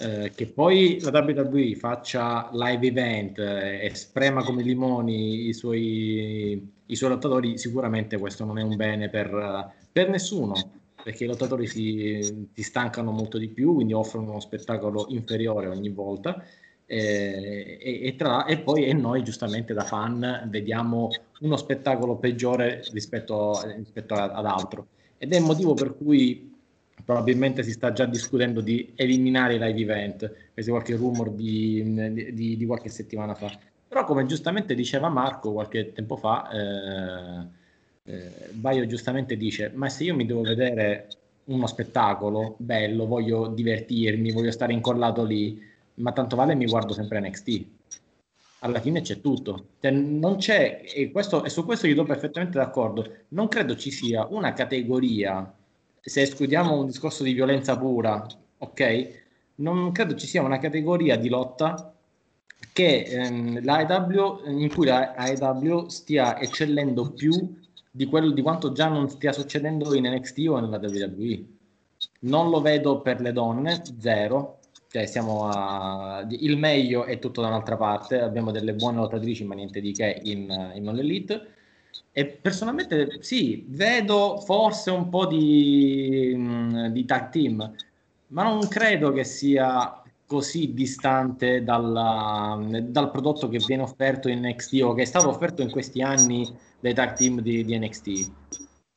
[0.00, 6.72] Eh, che poi la WWE faccia live event eh, e sprema come limoni i suoi,
[6.86, 10.54] i suoi lottatori sicuramente questo non è un bene per, per nessuno.
[11.02, 15.88] Perché i lottatori si, si stancano molto di più quindi offrono uno spettacolo inferiore ogni
[15.90, 16.42] volta
[16.86, 21.10] e, e, tra, e, poi e noi giustamente da fan vediamo
[21.40, 24.86] uno spettacolo peggiore rispetto, rispetto ad altro
[25.22, 26.52] ed è il motivo per cui
[27.04, 32.56] probabilmente si sta già discutendo di eliminare i live event, questo qualche rumor di, di,
[32.56, 33.56] di, qualche settimana fa.
[33.86, 40.04] Però come giustamente diceva Marco qualche tempo fa, eh, eh, Baio giustamente dice, ma se
[40.04, 41.08] io mi devo vedere
[41.44, 45.60] uno spettacolo bello, voglio divertirmi, voglio stare incollato lì,
[45.94, 47.66] ma tanto vale mi guardo sempre NXT.
[48.60, 49.66] Alla fine c'è tutto.
[49.80, 53.90] Cioè, non c'è, e, questo, e su questo io do perfettamente d'accordo, non credo ci
[53.90, 55.52] sia una categoria,
[56.00, 58.24] se escludiamo un discorso di violenza pura,
[58.58, 59.20] ok?
[59.56, 61.92] Non credo ci sia una categoria di lotta
[62.72, 63.60] che ehm,
[64.46, 67.32] in cui l'AEW stia eccellendo più
[67.90, 71.44] di, quello, di quanto già non stia succedendo in NXT o nella WWE.
[72.20, 74.58] Non lo vedo per le donne, zero,
[74.92, 76.22] cioè siamo a...
[76.28, 80.20] il meglio è tutto da un'altra parte, abbiamo delle buone lottatrici ma niente di che
[80.24, 81.46] in, in All Elite
[82.12, 86.36] e personalmente sì, vedo forse un po' di,
[86.90, 87.74] di tag team,
[88.28, 94.80] ma non credo che sia così distante dalla, dal prodotto che viene offerto in NXT
[94.82, 96.46] o che è stato offerto in questi anni
[96.80, 98.30] dai tag team di, di NXT.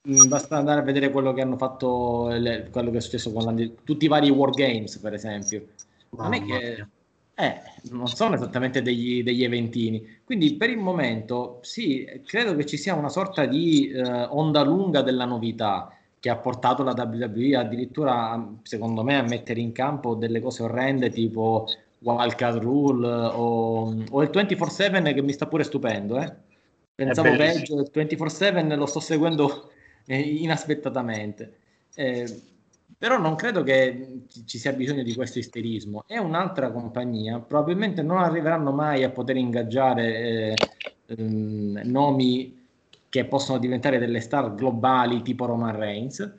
[0.09, 2.27] Mm, basta andare a vedere quello che hanno fatto,
[2.69, 5.67] quello che è successo con tutti i vari Wargames, per esempio
[6.17, 6.85] non è che
[7.37, 7.61] eh,
[7.91, 10.19] non sono esattamente degli, degli, eventini.
[10.23, 15.01] Quindi per il momento sì, credo che ci sia una sorta di eh, onda lunga
[15.01, 20.39] della novità che ha portato la WWE addirittura, secondo me, a mettere in campo delle
[20.39, 21.67] cose orrende tipo
[21.99, 26.19] Wildcard Rule o, o il 24-7 che mi sta pure stupendo.
[26.19, 26.33] Eh.
[26.95, 29.69] Pensavo peggio, il 24-7 lo sto seguendo
[30.05, 31.57] eh, inaspettatamente.
[31.93, 32.41] Eh,
[33.05, 36.05] Però non credo che ci sia bisogno di questo isterismo.
[36.07, 40.61] È un'altra compagnia, probabilmente non arriveranno mai a poter ingaggiare eh,
[41.15, 42.65] ehm, nomi
[43.07, 46.35] che possono diventare delle star globali tipo Roman Reigns.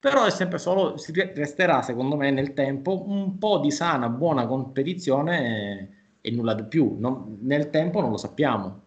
[0.00, 0.96] Però è sempre solo,
[1.34, 5.88] resterà secondo me nel tempo un po' di sana, buona competizione
[6.20, 6.96] e, e nulla di più.
[6.98, 8.80] Non, nel tempo non lo sappiamo.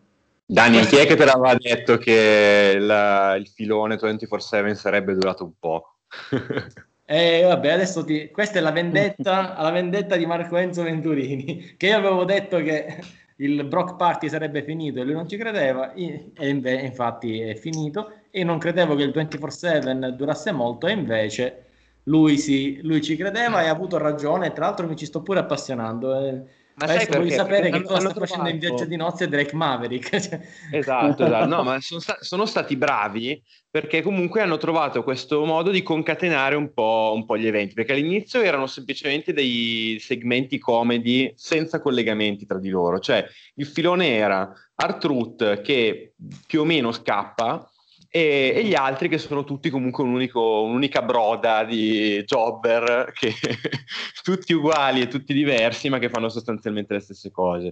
[0.45, 5.53] Dani, chi è che te l'aveva detto che la, il filone 24-7 sarebbe durato un
[5.57, 5.93] po'?
[7.11, 8.29] E eh, vabbè, adesso ti...
[8.29, 13.01] questa è la vendetta, la vendetta di Marco Enzo Venturini, che io avevo detto che
[13.37, 18.11] il Brock Party sarebbe finito e lui non ci credeva, e inve- infatti è finito,
[18.29, 21.63] e non credevo che il 24-7 durasse molto, e invece
[22.03, 25.39] lui, sì, lui ci credeva e ha avuto ragione, tra l'altro mi ci sto pure
[25.39, 26.15] appassionando.
[26.15, 27.17] Eh ma sai perché?
[27.17, 30.07] Vuoi sapere perché che cosa sta facendo in viaggio di nozze Drake Maverick.
[30.19, 30.39] Cioè.
[30.71, 31.45] Esatto, esatto.
[31.45, 36.55] No, ma sono, sta- sono, stati bravi perché comunque hanno trovato questo modo di concatenare
[36.55, 42.45] un po', un po', gli eventi, perché all'inizio erano semplicemente dei segmenti comedy senza collegamenti
[42.45, 42.99] tra di loro.
[42.99, 43.25] Cioè,
[43.55, 46.13] il filone era Artruth che
[46.47, 47.68] più o meno scappa,
[48.11, 53.33] e, e, gli altri che sono tutti comunque un unico, un'unica broda di jobber, che,
[54.23, 57.67] tutti uguali e tutti diversi, ma che fanno sostanzialmente le stesse cose.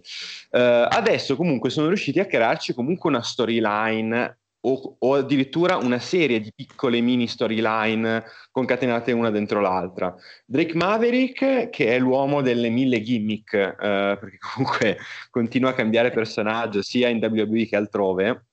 [0.52, 6.40] Uh, adesso comunque sono riusciti a crearci comunque una storyline o, o, addirittura una serie
[6.40, 10.14] di piccole mini storyline concatenate una dentro l'altra.
[10.46, 14.98] Drake Maverick, che è l'uomo delle mille gimmick, uh, perché comunque
[15.32, 18.47] continua a cambiare personaggio sia in WWE che altrove,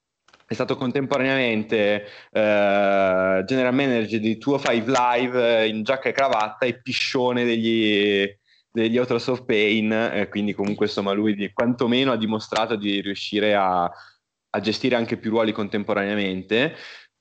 [0.55, 6.81] è stato contemporaneamente eh, general manager di 205 Live eh, in giacca e cravatta e
[6.81, 8.27] piscione degli,
[8.71, 13.85] degli Autos of Pain, eh, quindi comunque insomma lui quantomeno ha dimostrato di riuscire a,
[13.85, 16.75] a, gestire anche più ruoli contemporaneamente,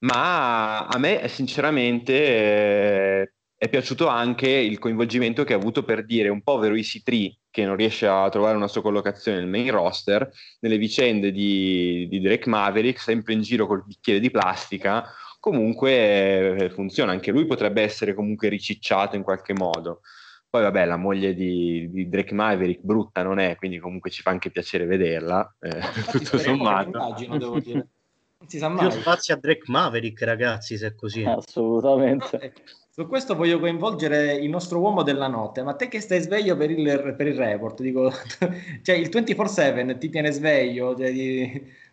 [0.06, 3.34] ma a me sinceramente eh,
[3.64, 7.78] è piaciuto anche il coinvolgimento che ha avuto per dire un povero EC3 che non
[7.78, 13.00] riesce a trovare una sua collocazione nel main roster, nelle vicende di, di Drake Maverick,
[13.00, 15.06] sempre in giro col bicchiere di plastica,
[15.40, 20.02] comunque eh, funziona, anche lui potrebbe essere comunque ricicciato in qualche modo.
[20.50, 24.32] Poi vabbè, la moglie di, di Drake Maverick brutta non è, quindi comunque ci fa
[24.32, 25.80] anche piacere vederla, eh,
[26.12, 26.90] tutto sommato.
[26.90, 27.88] Immagino, devo dire.
[28.40, 28.90] Non si sa mai.
[28.90, 31.24] Più spazio a Drake Maverick, ragazzi, se è così.
[31.24, 32.52] Assolutamente.
[32.96, 36.70] Su questo voglio coinvolgere il nostro uomo della notte, ma te che stai sveglio per
[36.70, 38.12] il, per il report, dico,
[38.84, 41.12] cioè il 24-7 ti tiene sveglio, cioè,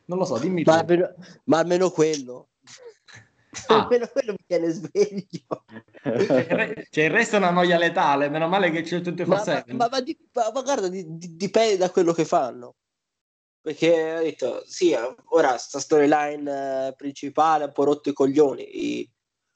[0.04, 2.50] non lo so, dimmi ma almeno, ma almeno quello.
[3.68, 3.84] Ah.
[3.84, 5.64] Almeno quello mi tiene sveglio.
[6.90, 9.24] Cioè, il resto è una noia letale, meno male che c'è il 24-7.
[9.24, 12.74] Ma, ma, ma, ma, ma guarda, di, di, dipende da quello che fanno.
[13.62, 14.94] Perché ho detto, sì,
[15.30, 18.64] ora sta storyline eh, principale ha un po' rotto i coglioni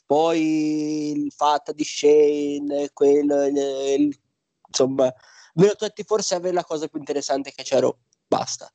[0.06, 4.18] poi il fatto di Shane, quello, il, il,
[4.66, 5.12] insomma,
[5.54, 7.90] vedo tutti forse avere la cosa più interessante che c'era,
[8.26, 8.72] basta.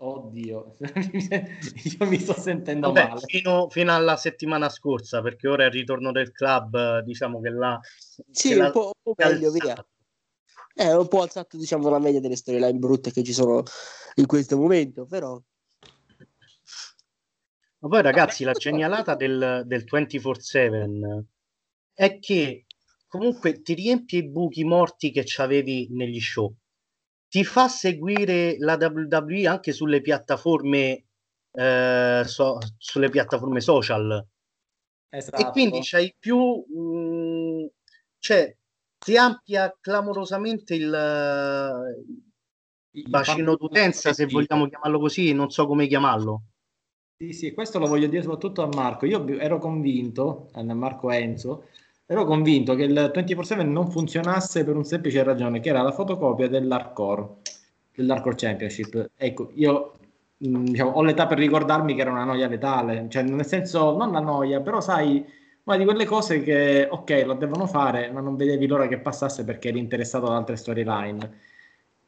[0.00, 0.76] Oddio,
[1.98, 3.20] io mi sto sentendo Vabbè, male.
[3.26, 7.80] Fino, fino, alla settimana scorsa, perché ora è il ritorno del club, diciamo che là...
[8.30, 9.84] Sì, un po', un po' meglio, via.
[10.72, 13.64] È un po' alzato, diciamo, la media delle storyline brutte che ci sono
[14.14, 15.40] in questo momento, però
[17.80, 21.22] ma poi ragazzi, la genialata del, del 24-7
[21.94, 22.66] è che
[23.06, 26.52] comunque ti riempie i buchi morti che avevi negli show.
[27.28, 31.04] Ti fa seguire la WWE anche sulle piattaforme,
[31.52, 34.26] eh, so, sulle piattaforme social.
[35.10, 35.48] Esatto.
[35.48, 36.64] E quindi c'hai più...
[36.68, 37.66] Mh, mm,
[38.18, 38.56] cioè,
[38.98, 42.04] ti amplia clamorosamente il,
[42.90, 46.42] il bacino d'utenza, se vogliamo chiamarlo così, non so come chiamarlo.
[47.20, 49.04] Sì, sì, questo lo voglio dire soprattutto a Marco.
[49.04, 51.64] Io ero convinto, a Marco Enzo,
[52.06, 56.46] ero convinto che il 24-7 non funzionasse per un semplice ragione, che era la fotocopia
[56.48, 57.26] dell'Hardcore,
[57.94, 59.10] dell'Hardcore Championship.
[59.16, 59.94] Ecco, io
[60.46, 64.12] mm, diciamo, ho l'età per ricordarmi che era una noia letale, cioè nel senso, non
[64.12, 65.24] la noia, però sai,
[65.64, 69.44] una di quelle cose che, ok, lo devono fare, ma non vedevi l'ora che passasse
[69.44, 71.40] perché eri interessato ad altre storyline.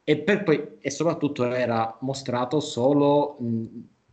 [0.05, 3.35] E, poi, e soprattutto era mostrato solo...
[3.39, 3.65] Mh,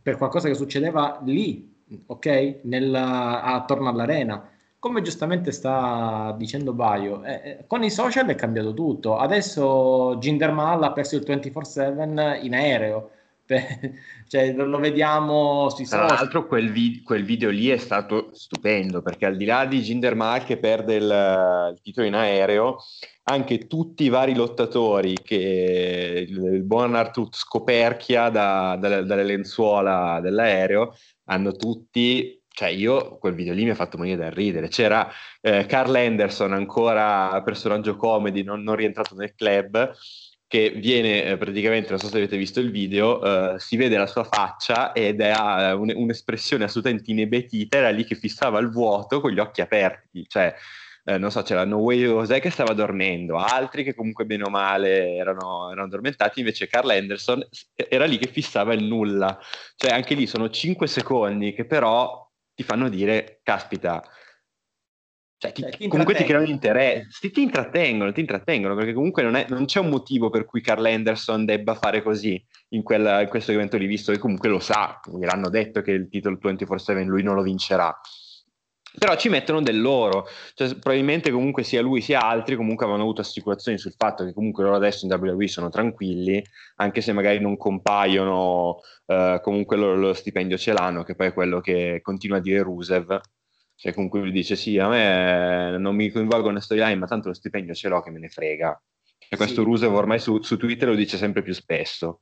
[0.09, 1.71] per qualcosa che succedeva lì,
[2.07, 2.61] ok?
[2.63, 4.49] Nella, attorno all'arena.
[4.79, 9.17] Come giustamente sta dicendo Baio, eh, eh con i social è cambiato tutto.
[9.17, 13.11] Adesso Jinder Mahal ha perso il 24-7 in aereo.
[14.27, 16.07] cioè, lo vediamo sui social.
[16.07, 19.81] Tra l'altro, quel, vi- quel, video lì è stato stupendo perché al di là di
[19.81, 22.77] Jinder Mahal che perde il, il titolo in aereo,
[23.29, 30.95] anche tutti i vari lottatori che il buon Artut scoperchia da, da, dalle lenzuola dell'aereo
[31.25, 34.67] hanno tutti cioè io quel video lì mi ha fatto morire da ridere.
[34.67, 35.09] C'era
[35.39, 39.93] eh, Carl Anderson, ancora personaggio comedy, non, non rientrato nel club,
[40.45, 44.07] che viene eh, praticamente, non so se avete visto il video, eh, si vede la
[44.07, 49.31] sua faccia ed ha un, un'espressione assolutamente inebetita, era lì che fissava il vuoto con
[49.31, 50.53] gli occhi aperti, cioè
[51.03, 54.49] eh, non so, c'era No Way José che stava dormendo, altri che comunque bene o
[54.49, 59.39] male erano, erano addormentati, invece Carl Anderson era lì che fissava il nulla,
[59.75, 64.03] cioè anche lì sono 5 secondi che però ti fanno dire, caspita,
[65.41, 69.35] cioè, ti, cioè, comunque ti creano interesse, ti, ti, intrattengono, ti intrattengono, perché comunque non,
[69.35, 73.29] è, non, c'è un motivo per cui Carl Anderson debba fare così in, quella, in
[73.29, 77.23] questo evento lì, visto che comunque lo sa, gliel'hanno detto che il titolo 24-7 lui
[77.23, 77.97] non lo vincerà.
[78.97, 83.21] Però ci mettono del loro, cioè, probabilmente comunque sia lui sia altri comunque avevano avuto
[83.21, 86.43] assicurazioni sul fatto che comunque loro adesso in WWE sono tranquilli,
[86.77, 91.33] anche se magari non compaiono, eh, comunque lo, lo stipendio ce l'hanno, che poi è
[91.33, 93.19] quello che continua a dire Rusev,
[93.75, 97.29] cioè con cui lui dice sì, a me non mi coinvolgo nella storyline, ma tanto
[97.29, 98.81] lo stipendio ce l'ho che me ne frega.
[99.29, 99.67] E questo sì.
[99.67, 102.21] Rusev ormai su, su, Twitter lo dice sempre più spesso.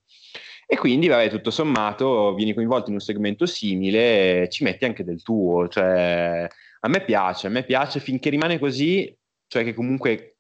[0.70, 5.24] E quindi, vabbè, tutto sommato, vieni coinvolto in un segmento simile, ci metti anche del
[5.24, 6.46] tuo, cioè
[6.82, 9.16] a me piace, a me piace finché rimane così,
[9.48, 10.40] cioè che comunque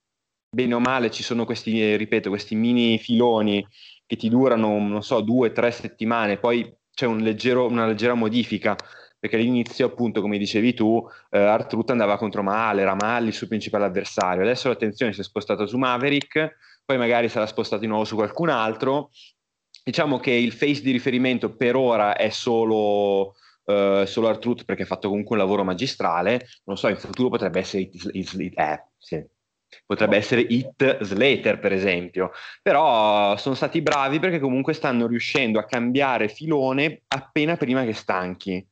[0.50, 3.66] bene o male ci sono questi, ripeto, questi mini filoni
[4.06, 8.76] che ti durano, non so, due, tre settimane, poi c'è un leggero, una leggera modifica
[9.20, 13.48] perché all'inizio, appunto, come dicevi tu, eh, Artrut andava contro Mahal, era Mahal il suo
[13.48, 14.44] principale avversario.
[14.44, 18.50] Adesso l'attenzione si è spostata su Maverick, poi magari sarà spostata di nuovo su qualcun
[18.50, 19.10] altro.
[19.88, 24.86] Diciamo che il face di riferimento per ora è solo, uh, solo Artrut perché ha
[24.86, 26.46] fatto comunque un lavoro magistrale.
[26.66, 29.26] Non so, in futuro potrebbe essere It, it, it, eh, sì.
[29.86, 30.20] potrebbe oh.
[30.20, 32.32] essere It Slater, per esempio.
[32.62, 38.68] Però sono stati bravi perché comunque stanno riuscendo a cambiare filone appena prima che stanchi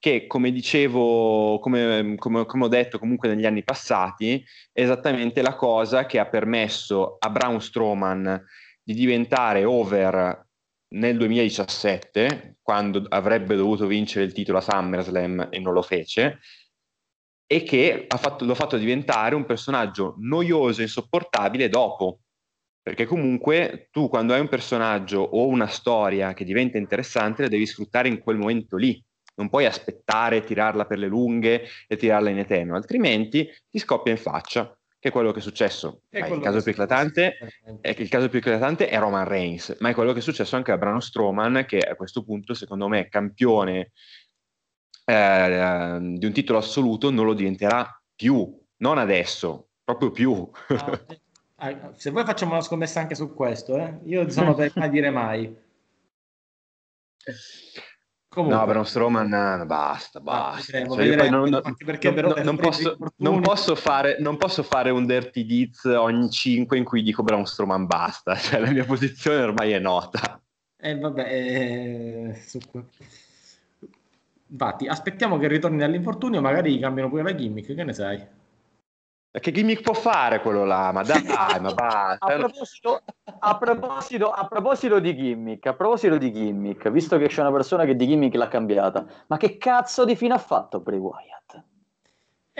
[0.00, 4.40] che come dicevo, come, come, come, ho detto comunque negli anni passati,
[4.72, 8.46] è esattamente la cosa che ha permesso a Braun Strowman
[8.88, 10.46] di diventare over
[10.94, 16.38] nel 2017, quando avrebbe dovuto vincere il titolo a SummerSlam e non lo fece,
[17.46, 22.20] e che ha fatto, lo ha fatto diventare un personaggio noioso e insopportabile dopo.
[22.80, 27.66] Perché comunque tu quando hai un personaggio o una storia che diventa interessante la devi
[27.66, 32.38] sfruttare in quel momento lì non puoi aspettare, tirarla per le lunghe e tirarla in
[32.38, 36.02] eterno, altrimenti ti scoppia in faccia, che è quello che è successo.
[36.08, 37.38] È il, caso più eclatante,
[37.80, 40.72] è il caso più eclatante è Roman Reigns, ma è quello che è successo anche
[40.72, 43.92] a Brano Strowman, che a questo punto, secondo me, campione
[45.04, 50.50] eh, di un titolo assoluto, non lo diventerà più, non adesso, proprio più.
[51.60, 53.98] Ah, se vuoi facciamo una scommessa anche su questo, eh?
[54.04, 55.56] io sono per mai dire mai.
[58.38, 58.56] Comunque.
[58.56, 60.78] No, Braun Strowman no, basta, basta.
[60.78, 65.44] Ah, cioè, non, non, non, non, posso, non, posso fare, non posso fare un dirty
[65.44, 69.80] diz ogni 5 in cui dico Braun Strowman basta, cioè la mia posizione ormai è
[69.80, 70.40] nota.
[70.76, 72.40] Eh vabbè, eh,
[74.46, 78.24] infatti aspettiamo che ritorni dall'infortunio, magari cambiano pure la gimmick, che ne sai?
[79.40, 80.92] Che gimmick può fare quello là?
[80.92, 81.22] Ma dai,
[81.60, 82.26] ma basta.
[82.26, 83.02] a, proposito,
[83.38, 87.84] a, proposito, a, proposito, di gimmick, a proposito di gimmick, visto che c'è una persona
[87.84, 91.62] che di gimmick l'ha cambiata, ma che cazzo di fine ha fatto Bray Wyatt?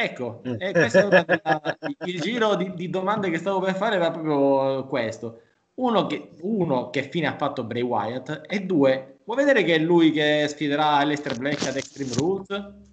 [0.01, 4.87] Ecco, eh, questo la, il giro di, di, domande che stavo per fare era proprio
[4.87, 5.41] questo.
[5.75, 8.43] Uno che, uno, che fine ha fatto Bray Wyatt?
[8.47, 12.47] E due, vuoi vedere che è lui che sfiderà Aleister Black ad Extreme Rules?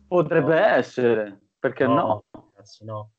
[0.07, 1.93] Potrebbe essere, perché no?
[1.93, 2.23] no?
[2.81, 3.09] no.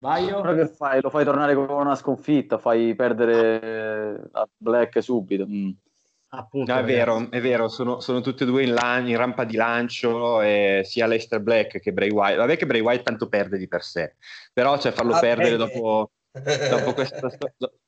[0.00, 0.40] Vai io.
[0.40, 1.00] Però che fai?
[1.00, 5.46] Lo fai tornare con una sconfitta, fai perdere a Black subito.
[5.46, 5.70] Mm.
[6.30, 9.44] Appunto, no, è vero, è vero, sono, sono tutti e due in, lan- in rampa
[9.44, 12.36] di lancio, eh, sia Lester Black che Bray Wyatt.
[12.36, 14.16] Vabbè che Bray Wyatt tanto perde di per sé,
[14.52, 16.10] però cioè, farlo ah, perdere dopo,
[16.68, 17.30] dopo questa,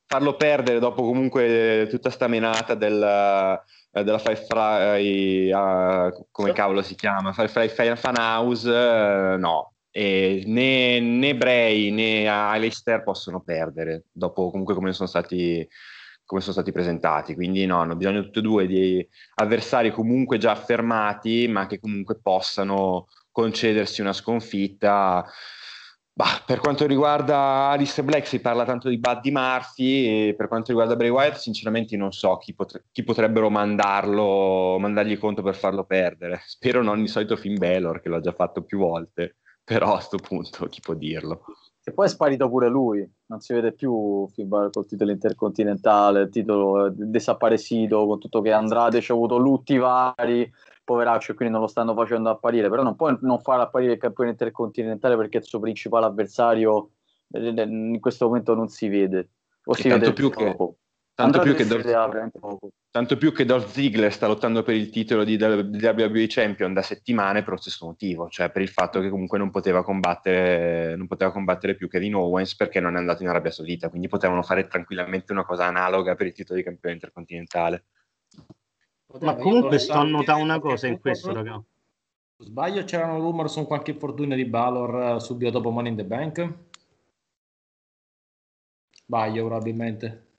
[0.06, 7.34] farlo perdere dopo comunque tutta sta menata del, della Firefly, uh, come cavolo si chiama,
[7.34, 14.74] Firefly Fan House, uh, no, e né, né Bray né Alistair possono perdere dopo comunque
[14.74, 15.66] come sono stati
[16.30, 17.34] come sono stati presentati.
[17.34, 22.20] Quindi no, hanno bisogno tutti e due di avversari comunque già affermati ma che comunque
[22.20, 25.26] possano concedersi una sconfitta.
[26.12, 30.68] Bah, per quanto riguarda Alistair Black si parla tanto di Buddy Murphy e per quanto
[30.70, 35.84] riguarda Bray Wyatt sinceramente non so chi, potre- chi potrebbero mandarlo mandargli conto per farlo
[35.84, 36.42] perdere.
[36.46, 39.36] Spero non il solito Finn Balor che l'ha già fatto più volte
[39.70, 41.44] però a questo punto chi può dirlo?
[41.84, 46.28] E poi è sparito pure lui, non si vede più Fibar col titolo intercontinentale, il
[46.28, 50.52] titolo desaparecido, con tutto che Andrade ci ha avuto lutti vari,
[50.82, 53.98] poveraccio, e quindi non lo stanno facendo apparire, però non può non far apparire il
[54.00, 56.90] campione intercontinentale perché il suo principale avversario
[57.30, 59.30] eh, eh, in questo momento non si vede.
[59.66, 60.66] O si tanto vede più poco.
[60.66, 60.78] che,
[61.20, 62.58] tanto più, Dolph,
[62.90, 67.42] tanto più che Dolph Ziggler sta lottando per il titolo di, WWE Champion da settimane
[67.42, 71.32] per lo stesso motivo, cioè per il fatto che comunque non poteva combattere, non poteva
[71.32, 75.32] combattere più Kevin Owens perché non è andato in Arabia Saudita, quindi potevano fare tranquillamente
[75.32, 77.84] una cosa analoga per il titolo di campione intercontinentale.
[79.20, 81.62] Ma comunque sto a notare una cosa in questo, raga.
[82.38, 86.54] Sbaglio, c'erano rumor su qualche infortunio di Balor eh, subito dopo Money in the Bank?
[89.04, 90.29] Sbaglio probabilmente.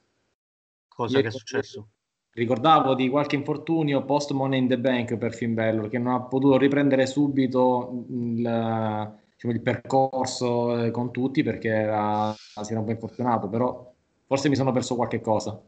[1.02, 1.88] Cosa Io- che è successo?
[2.34, 6.22] Ricordavo di qualche infortunio post Money in the Bank per Finn Balor che non ha
[6.22, 12.86] potuto riprendere subito il, diciamo, il percorso eh, con tutti perché era, si era un
[12.86, 13.94] po' infortunato, però
[14.28, 15.62] forse mi sono perso qualche cosa.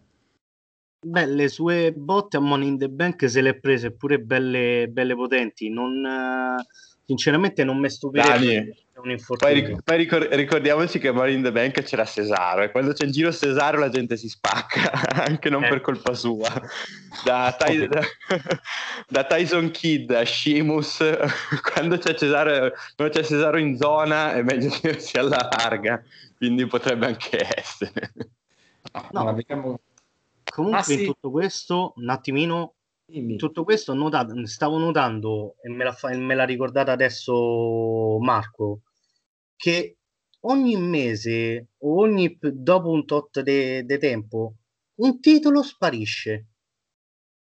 [1.05, 4.87] Beh, le sue botte a Money in the Bank se le ha prese pure belle,
[4.89, 5.69] belle potenti.
[5.69, 6.05] Non,
[7.03, 11.81] sinceramente non mi stupirebbe Poi, ric- poi ricor- ricordiamoci che a Money in the Bank
[11.81, 14.91] c'era Cesaro e quando c'è in giro Cesaro la gente si spacca,
[15.27, 15.69] anche non Eh.
[15.69, 16.47] per colpa sua.
[17.25, 18.05] Da, Ty- da-
[19.07, 21.03] da Tyson Kidd a Sheamus,
[21.73, 26.01] quando c'è, Cesaro, quando c'è Cesaro in zona è meglio tenersi alla larga,
[26.37, 28.13] quindi potrebbe anche essere.
[29.11, 29.33] No.
[29.33, 29.79] Vediamo.
[30.43, 30.99] Comunque Ah, sì.
[30.99, 32.73] in tutto questo, un attimino,
[33.05, 33.35] Dimmi.
[33.35, 38.81] tutto questo notato- stavo notando, e me l'ha, me l'ha ricordata adesso Marco,
[39.55, 39.97] che
[40.41, 44.55] ogni mese o ogni, dopo un tot di tempo
[44.95, 46.47] un titolo sparisce.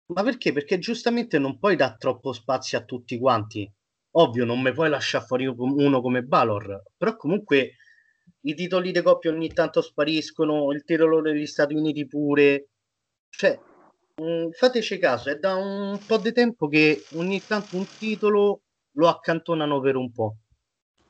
[0.07, 0.53] Ma perché?
[0.53, 3.71] Perché giustamente non puoi dare troppo spazio a tutti quanti.
[4.13, 7.77] Ovvio, non mi puoi lasciare fuori uno come Balor, però comunque
[8.43, 12.71] i titoli di coppia ogni tanto spariscono, il titolo degli Stati Uniti pure.
[13.29, 13.59] Cioè,
[14.21, 18.63] mh, fateci caso, è da un po' di tempo che ogni tanto un titolo
[18.93, 20.37] lo accantonano per un po',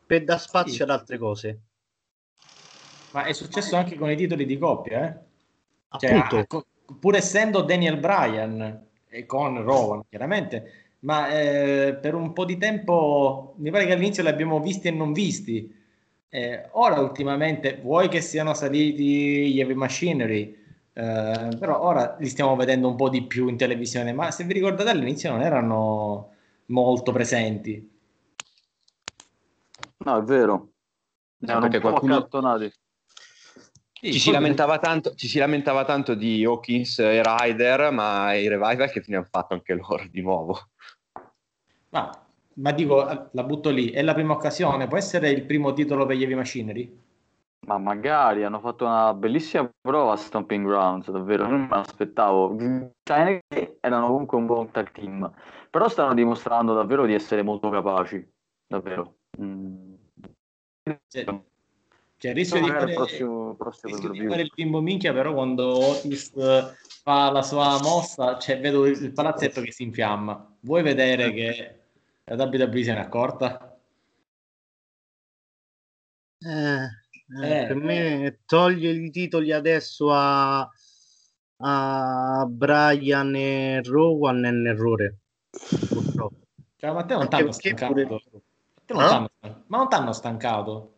[0.07, 0.83] per dar spazio Sì.
[0.83, 1.61] ad altre cose.
[3.11, 5.27] Ma è successo anche con i titoli di coppia, eh?
[5.97, 12.33] Cioè, Appunto, ah, pur essendo Daniel Bryan e con Rowan, chiaramente, ma eh, per un
[12.35, 15.75] po' di tempo mi pare che all'inizio li abbiamo visti e non visti.
[16.29, 20.57] Eh, ora, ultimamente, vuoi che siano saliti gli Heavy Machinery,
[20.99, 24.13] eh, però ora li stiamo vedendo un po' di più in televisione.
[24.13, 26.33] Ma se vi ricordate, all'inizio non erano
[26.67, 27.89] molto presenti.
[29.99, 30.53] No, è vero.
[31.39, 32.73] No, Erano perché qualcuno- accantonati.
[34.01, 38.49] Sì, Ci si, lamentava tanto, ci si lamentava tanto di Hawkins e Ryder, ma i
[38.49, 40.59] revival che fine hanno fatto anche loro di nuovo?
[41.91, 42.11] Ma,
[42.55, 46.17] ma dico, la butto lì, è la prima occasione, può essere il primo titolo per
[46.17, 47.07] gli Heavy Machinery?
[47.69, 51.47] Ma magari hanno fatto una bellissima prova a Stomping Grounds, davvero.
[51.47, 52.57] Non me l'aspettavo.
[52.57, 53.39] China
[53.81, 55.31] erano comunque un buon tag team,
[55.69, 58.27] però stanno dimostrando davvero di essere molto capaci.
[58.67, 59.17] Davvero.
[59.39, 59.93] Mm.
[61.09, 61.25] Cioè,
[62.17, 65.35] cioè, il rischio di fare, il prossimo, prossimo rischio di fare il bimbo minchia, però
[65.35, 70.57] quando Otis eh, fa la sua mossa, cioè, vedo il palazzetto che si infiamma.
[70.61, 71.81] Vuoi vedere che
[72.25, 73.79] la WWE se n'è accorta?
[76.41, 76.98] eh,
[77.43, 77.67] eh, Eh.
[77.67, 80.69] per me toglie i titoli adesso a,
[81.57, 85.19] a Brian e Rowan è un errore,
[85.89, 86.37] purtroppo.
[86.77, 87.93] Cioè, ma te non t'hanno stancato?
[87.93, 88.07] pure-
[88.85, 89.65] Te non t'hanno stancato?
[89.67, 90.93] Ma non t'hanno stancato?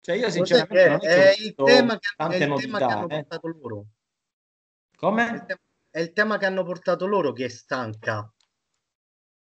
[0.00, 3.24] Cioè, io sinceramente non è il tema che, è il tema che hanno novità, eh.
[3.24, 3.76] portato loro.
[3.80, 5.44] È il Come?
[5.46, 5.60] tema-
[5.90, 8.30] È il tema che hanno portato loro che è stanca,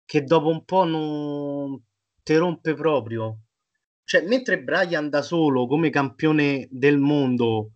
[0.06, 1.82] che dopo un po' non
[2.24, 3.38] ti rompe proprio.
[4.10, 7.74] Cioè, mentre Brian da solo, come campione del mondo,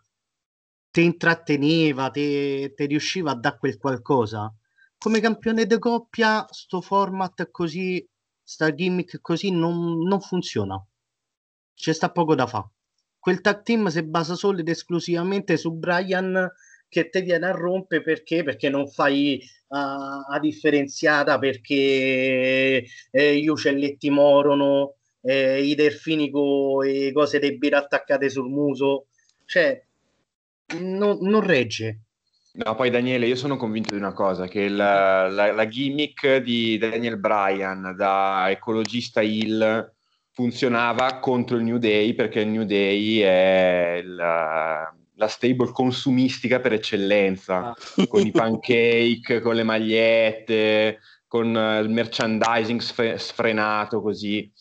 [0.89, 4.51] ti intratteneva, ti riusciva a dare quel qualcosa,
[4.97, 8.03] come campione di coppia, sto format così,
[8.41, 10.84] sta gimmick così non, non funziona.
[11.75, 12.71] C'è sta poco da fare.
[13.19, 16.51] Quel tag team si basa solo ed esclusivamente su Brian
[16.88, 18.41] che te viene a rompere perché?
[18.41, 24.95] Perché non fai uh, a differenziata perché eh, gli uccelletti morono,
[25.26, 29.07] eh, i delfini con le cose dei birra attaccate sul muso,
[29.45, 29.82] cioè
[30.80, 31.99] no- non regge.
[32.55, 36.78] No, poi Daniele, io sono convinto di una cosa, che la, la- la gimmick di
[36.78, 39.91] Daniel Bryan da ecologista Hill
[40.32, 46.74] funzionava contro il New Day perché il New Day è la, la stable consumistica per
[46.74, 47.76] eccellenza, Ah.
[48.07, 54.51] con i pancake, con le magliette, con il merchandising sfre- sfrenato così.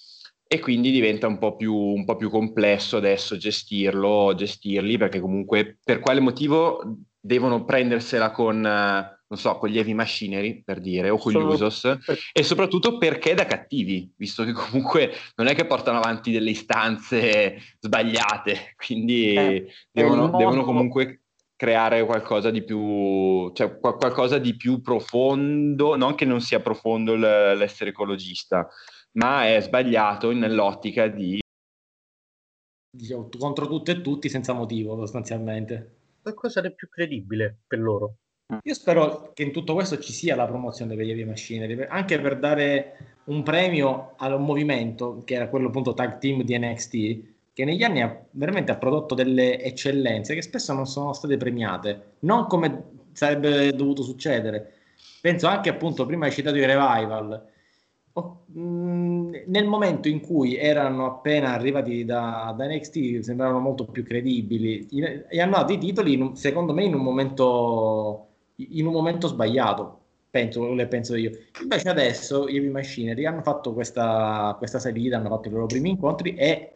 [0.53, 5.79] E quindi diventa un po' più, un po' più complesso adesso gestirlo, gestirli, perché comunque
[5.83, 11.17] per quale motivo devono prendersela con, non so, con gli Heavy Machinery, per dire, o
[11.17, 11.97] con Sono- gli Usos,
[12.35, 17.57] e soprattutto perché da cattivi, visto che comunque non è che portano avanti delle istanze
[17.79, 21.23] sbagliate, quindi Eh, devono, modo- devono comunque
[21.57, 27.15] creare qualcosa di più, cioè qual- qualcosa di più profondo, non che non sia profondo
[27.15, 28.69] l'essere ecologista,
[29.13, 31.41] ma è sbagliato nell'ottica di
[32.95, 35.97] Diciamo, contro tutto e tutti senza motivo, sostanzialmente.
[36.21, 38.17] Qualcosa di più credibile per loro.
[38.63, 42.21] Io spero che in tutto questo ci sia la promozione degli heavy machinery, per- anche
[42.21, 46.91] per dare un premio a un movimento che era quello appunto tag team di NXT,
[47.55, 52.17] che negli anni ha veramente ha prodotto delle eccellenze che spesso non sono state premiate,
[52.21, 54.75] non come sarebbe dovuto succedere.
[55.23, 57.52] Penso anche appunto, prima hai citato i revival.
[58.15, 64.05] Oh, mh, nel momento in cui erano appena arrivati da, da NXT sembravano molto più
[64.05, 64.87] credibili.
[65.29, 70.01] E hanno dato i titoli in secondo me in un momento in un momento sbagliato
[70.31, 71.31] penso, le penso io.
[71.63, 76.35] Invece adesso i Machinery hanno fatto questa, questa salita hanno fatto i loro primi incontri
[76.35, 76.73] e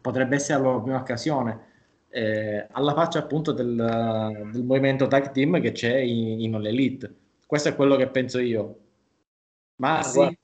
[0.00, 1.72] potrebbe essere la loro prima occasione
[2.10, 7.14] eh, alla faccia appunto del, del movimento tag team che c'è in, in All Elite.
[7.46, 8.78] Questo è quello che penso io.
[9.76, 10.36] Ma Ah, sì guarda.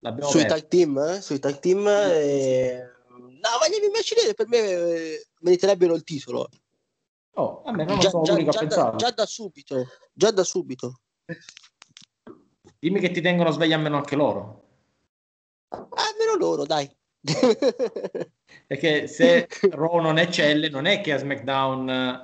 [0.00, 1.20] L'abbiamo sui tag team, eh?
[1.20, 6.48] sui tag team, eh, no, ma gli Heavy Machinery per me eh, meriterebbero il titolo.
[7.34, 8.96] Oh, vabbè, non Già, sono già- l'unico a già da, pensarlo.
[8.98, 11.00] già da subito, già da subito.
[12.78, 14.64] Dimmi che ti tengono svegli almeno anche loro.
[15.68, 16.90] Ah, meno loro, dai.
[18.66, 22.20] Perché se Raw non eccelle, non è che a SmackDown eh,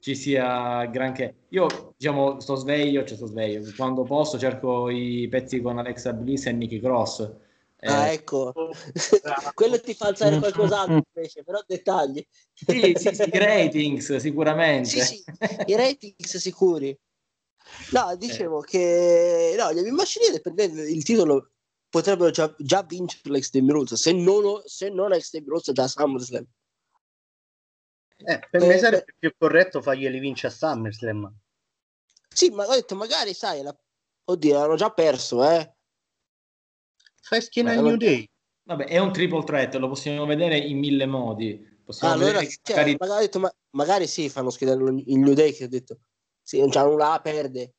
[0.00, 1.44] ci sia granché.
[1.50, 3.70] Io, diciamo, sto sveglio, cioè sto sveglio.
[3.76, 7.30] Quando posso cerco i pezzi con Alexa Bliss e Nikki Cross.
[7.78, 8.52] Eh, ah, ecco.
[9.54, 12.26] Quello ti fa alzare qualcos'altro invece, però dettagli.
[12.52, 14.88] sì, sì, sì, i ratings sicuramente.
[14.88, 15.24] Sì, sì,
[15.66, 16.98] i ratings sicuri.
[17.92, 21.52] No, dicevo che no, gli Heavy Machinery per me il titolo
[21.88, 26.46] potrebbero già, già vincere l'Extreme Rules, se non, se non Extreme Rules già SummerSlam.
[28.24, 29.14] Eh, per Eh, me sarebbe beh.
[29.18, 31.34] più corretto farglieli vincere a SummerSlam.
[32.32, 33.76] Sì, ma ho detto magari, sai, la...
[34.24, 35.74] oddio, hanno già perso, eh.
[37.22, 38.28] Fai schiena al New allora- Day.
[38.62, 41.78] Vabbè, è un triple threat, lo possiamo vedere in mille modi.
[41.84, 45.18] Possiamo allora, vedere che cioè, magari- magari, ho detto, ma- magari sì, fanno schedare il
[45.18, 45.98] New Day che ho detto,
[46.40, 47.74] sì, non c'hanno nulla da perde.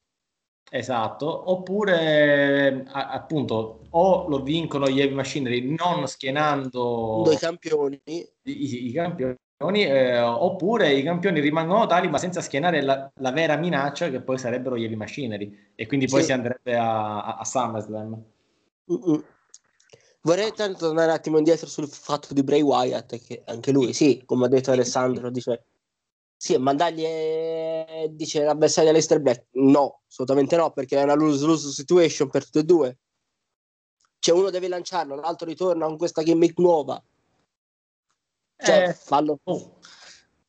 [0.70, 8.00] Esatto, oppure a- appunto o lo vincono gli Heavy Machinery non schienando Due campioni.
[8.06, 9.36] i, i- i campioni,
[9.70, 14.38] eh, oppure i campioni rimangono tali ma senza schienare la, la vera minaccia che poi
[14.38, 16.28] sarebbero gli Heavy Machinery e quindi poi Sì.
[16.28, 18.24] si andrebbe a, a, a SummerSlam.
[18.91, 19.24] Mm-mm.
[20.24, 24.22] Vorrei tanto tornare un attimo indietro sul fatto di Bray Wyatt, che anche lui, sì,
[24.24, 25.66] come ha detto Alessandro, dice
[26.41, 29.45] sì, mandargli eh, dice l'avversario all'Ester Black.
[29.51, 32.97] No, assolutamente no, perché è una lose-lose situation per tutti e due.
[34.18, 36.99] Cioè uno deve lanciarlo, l'altro ritorna con questa gimmick nuova.
[38.64, 39.80] Cioè, Eh, fallo, oh,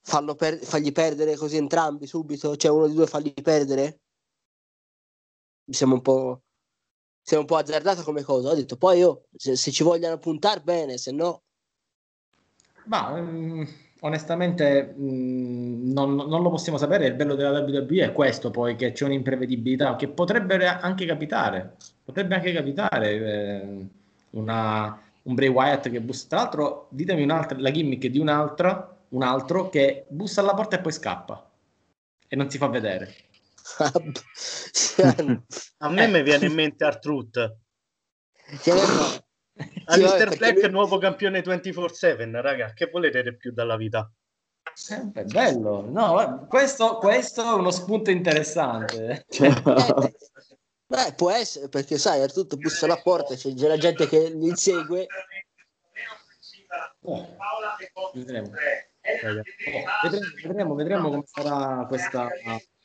[0.03, 4.01] fallo per- fargli perdere così entrambi subito, cioè uno di due fargli perdere.
[5.65, 6.43] Mi sembra un po'.
[7.23, 8.51] Sembra un po' azzardato come cosa.
[8.51, 11.43] Ho detto, poi io, se, se ci vogliono puntare bene, se no.
[12.85, 13.63] ma mm,
[14.01, 17.07] onestamente mm, non, non lo possiamo sapere.
[17.07, 21.77] Il bello della WWE è questo, poi che c'è un'imprevedibilità che potrebbe anche capitare.
[22.05, 23.89] Potrebbe anche capitare eh,
[24.31, 26.27] una, un Bray Wyatt che bussa.
[26.29, 30.81] Tra l'altro, ditemi un'altra, la gimmick di un'altra, un altro che bussa alla porta e
[30.81, 31.51] poi scappa
[32.29, 33.15] e non si fa vedere.
[35.79, 36.09] A me Eh.
[36.09, 37.37] mi viene in mente Artruth.
[38.67, 39.25] no.
[39.85, 42.73] Alistair Black lui- nuovo campione 24-7, raga.
[42.73, 44.11] Che volete di più dalla vita?
[45.13, 49.27] Beh, bello, no, questo, questo è uno spunto interessante.
[49.29, 49.53] Eh,
[50.93, 54.49] beh, può essere, perché sai, tutto bussa alla porta, c'è già la gente che li
[54.49, 55.07] insegue.
[57.05, 57.37] Oh,
[58.13, 58.49] vedremo.
[58.49, 60.09] Oh,
[60.43, 62.29] vedremo, vedremo, come sarà questa.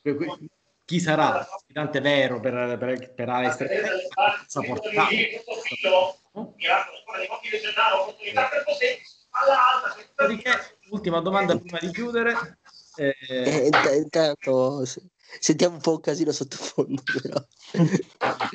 [0.02, 0.48] que- que-
[0.88, 3.66] Chi sarà sfidante vero per, per, per Black?
[4.46, 5.06] Cosa porterà?
[10.16, 10.50] Dopodiché,
[10.90, 12.58] ultima domanda prima di chiudere.
[12.96, 15.02] Eh, E int- intanto se-
[15.40, 17.44] sentiamo un po' un casino sottofondo, però.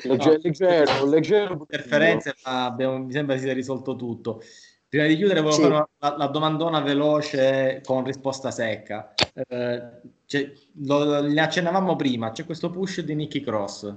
[0.04, 1.52] Legge- leggero, leggero.
[1.54, 4.42] interferenze, ma abbiamo- mi sembra si sia risolto tutto.
[4.88, 5.62] Prima di chiudere, volevo Sì.
[5.62, 9.12] fare una- la, la domandona veloce con risposta secca.
[9.34, 9.82] Eh,
[10.26, 10.52] c'è-
[10.84, 13.94] lo- ne accennavamo prima, c'è questo push di Nicky Cross.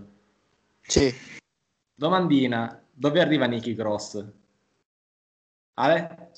[0.81, 1.13] Sì.
[1.93, 4.25] Domandina, dove arriva Nicky Cross?
[5.75, 6.31] Ale?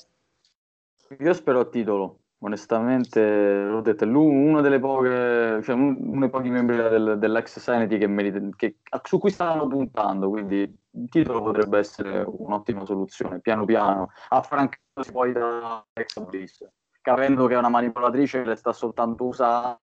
[1.18, 2.19] Io spero a titolo.
[2.40, 7.98] Onestamente, l'ho detto, è uno delle poche, cioè uno dei pochi membri del, dell'ex Sanity
[7.98, 10.60] che merita, che, su cui stanno puntando, quindi
[10.92, 16.66] il titolo potrebbe essere un'ottima soluzione, piano piano, affrancandosi poi da ex Bliss,
[17.00, 19.80] capendo che è una manipolatrice che le sta soltanto usando,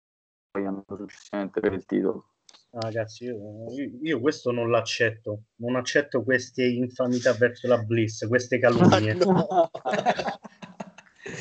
[0.51, 2.29] poi andando successivamente per il titolo.
[2.77, 3.37] Ragazzi, io,
[4.01, 9.15] io, questo non l'accetto, non accetto queste infamità verso la Bliss, queste calunnie.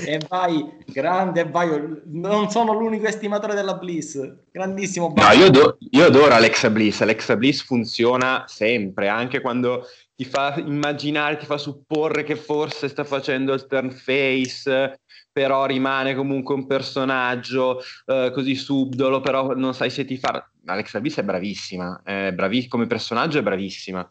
[0.05, 1.69] E vai, grande vai,
[2.07, 4.21] non sono l'unico estimatore della Bliss,
[4.51, 5.13] grandissimo.
[5.15, 9.87] No, io, do, io adoro Alexa Bliss, Alexa Bliss funziona sempre, anche quando
[10.17, 15.01] ti fa immaginare, ti fa supporre che forse sta facendo il turn face,
[15.33, 20.49] però rimane comunque un personaggio eh, così subdolo, però non sai se ti fa...
[20.67, 22.69] Alexa Bliss è bravissima, è bravi...
[22.69, 24.09] come personaggio è bravissima.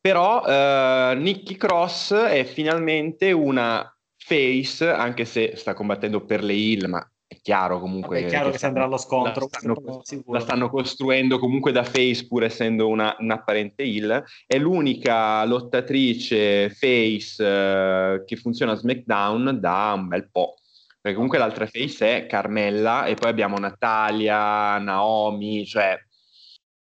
[0.00, 3.93] Però eh, Nikki Cross è finalmente una
[4.26, 8.16] face, anche se sta combattendo per le heal, ma è chiaro comunque.
[8.16, 9.48] Vabbè, è chiaro che, che sembra lo scontro.
[9.50, 14.24] La stanno, la stanno, costruendo comunque da face, pur essendo una, un'apparente heal.
[14.46, 20.54] È l'unica lottatrice face uh, che funziona a SmackDown da un bel po'.
[21.00, 25.98] Perché comunque l'altra face è Carmella e poi abbiamo Natalia, Naomi, cioè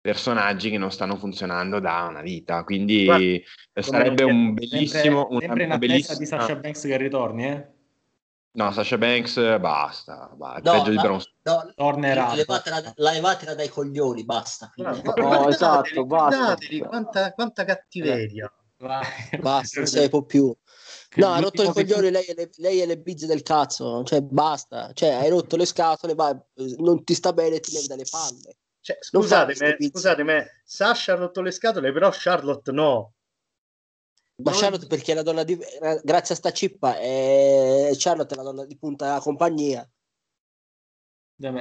[0.03, 2.65] personaggi che non stanno funzionando da una vita.
[2.65, 5.27] Quindi Guarda, sarebbe un bellissimo.
[5.29, 6.17] Sempre, sempre una, bellissima...
[6.17, 7.67] di Sasha Banks che ritorni, eh?
[8.55, 10.71] No, Sasha Banks basta, basta.
[10.71, 12.35] No, peggio di Braun no, Tornerà.
[12.35, 14.73] Levatela, levatela dai coglioni, basta.
[14.75, 16.57] No, no esatto, basta.
[16.85, 18.53] Quanta, quanta cattiveria.
[18.77, 19.05] Vai.
[19.39, 20.53] Basta, non se ne può più.
[21.15, 24.91] No, ha rotto i coglioni lei le, lei e le bizze del cazzo, cioè basta,
[24.93, 26.35] cioè hai rotto le scatole, vai,
[26.79, 28.57] non ti sta bene, ti levi dalle palle.
[28.83, 33.13] Cioè, scusatemi, scusatemi, Sasha ha rotto le scatole, però Charlotte no.
[34.43, 34.59] Ma non...
[34.59, 35.57] Charlotte perché è la donna di...
[36.03, 37.91] Grazie a sta cippa, è...
[37.93, 39.89] Charlotte è la donna di punta della compagnia.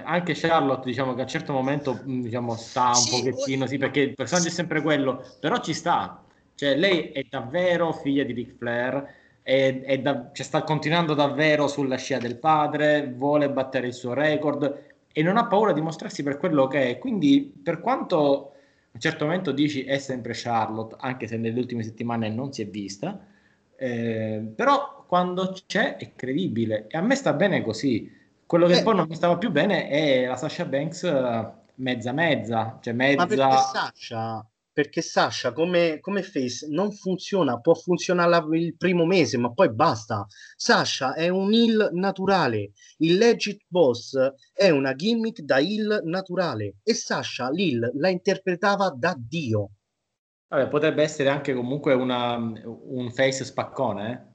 [0.05, 4.01] Anche Charlotte, diciamo che a un certo momento diciamo, sta un sì, pochettino, sì, perché
[4.01, 6.25] il personaggio è sempre quello, però ci sta.
[6.57, 11.69] Cioè, lei è davvero figlia di Ric Flair, è, è da, cioè, sta continuando davvero
[11.69, 16.23] sulla scia del padre, vuole battere il suo record, e non ha paura di mostrarsi
[16.23, 16.99] per quello che è.
[16.99, 21.83] Quindi, per quanto a un certo momento dici è sempre Charlotte, anche se nelle ultime
[21.83, 23.25] settimane non si è vista,
[23.77, 28.21] eh, però quando c'è è credibile e a me sta bene così.
[28.47, 32.13] Quello che eh, poi non mi stava più bene è la Sasha Banks eh, mezza
[32.13, 33.17] mezza, cioè mezza...
[33.17, 39.39] Ma perché Sasha perché Sasha come, come, face non funziona, può funzionare il primo mese,
[39.39, 40.27] ma poi basta.
[40.57, 44.17] Sasha è un heal naturale, il legit boss
[44.53, 49.71] è una gimmick da heal naturale e Sasha l'heal la interpretava da Dio.
[50.49, 54.31] Vabbè, potrebbe essere anche comunque una, un face spaccone, eh?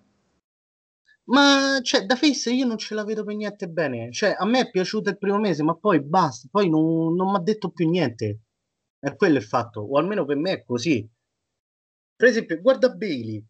[1.27, 4.11] Ma cioè, da face io non ce la vedo per niente bene.
[4.11, 7.35] Cioè, a me è piaciuto il primo mese, ma poi basta, poi non, non mi
[7.35, 8.43] ha detto più niente.
[8.99, 11.07] È quello il fatto, o almeno per me è così.
[12.15, 13.43] Per esempio, guarda Bailey.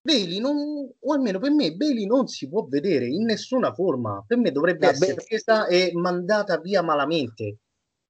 [0.00, 0.56] Bailey non,
[0.98, 4.22] o almeno per me, Bailey non si può vedere in nessuna forma.
[4.26, 7.58] Per me dovrebbe no, essere presa e mandata via malamente.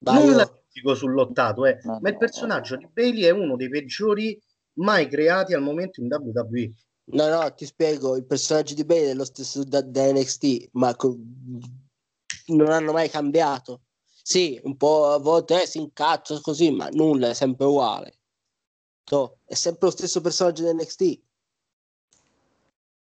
[0.05, 4.40] Non la dico sul lottato, eh, ma il personaggio di Bailey è uno dei peggiori
[4.78, 6.72] mai creati al momento in WWE.
[7.12, 10.95] No, no, ti spiego, il personaggio di Bailey è lo stesso da, da NXT, ma
[10.97, 11.18] co-
[12.47, 13.82] non hanno mai cambiato.
[14.22, 18.18] Sì, un po' a volte eh, si incazza così, ma nulla, è sempre uguale.
[19.04, 21.20] So, è sempre lo stesso personaggio di NXT.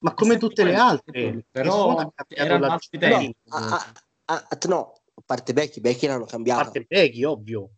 [0.00, 3.34] Ma come tutte le altre, però erano altri tempi.
[3.44, 3.92] No, a,
[4.26, 6.60] a, a, no, a parte Becky, Becky l'hanno cambiato.
[6.60, 7.70] A parte Becky, ovvio.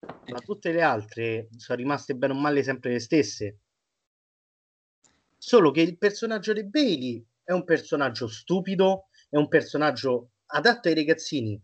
[0.00, 3.60] Ma tutte le altre sono rimaste bene o male sempre le stesse.
[5.38, 10.94] Solo che il personaggio di Bailey è un personaggio stupido, è un personaggio adatto ai
[10.94, 11.60] ragazzini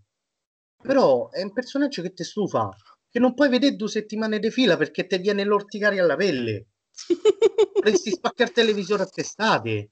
[0.85, 2.69] però è un personaggio che ti stufa,
[3.09, 6.67] che non puoi vedere due settimane di fila perché ti viene l'orticaria alla pelle.
[7.75, 9.91] Dovresti spaccare il televisore a testate.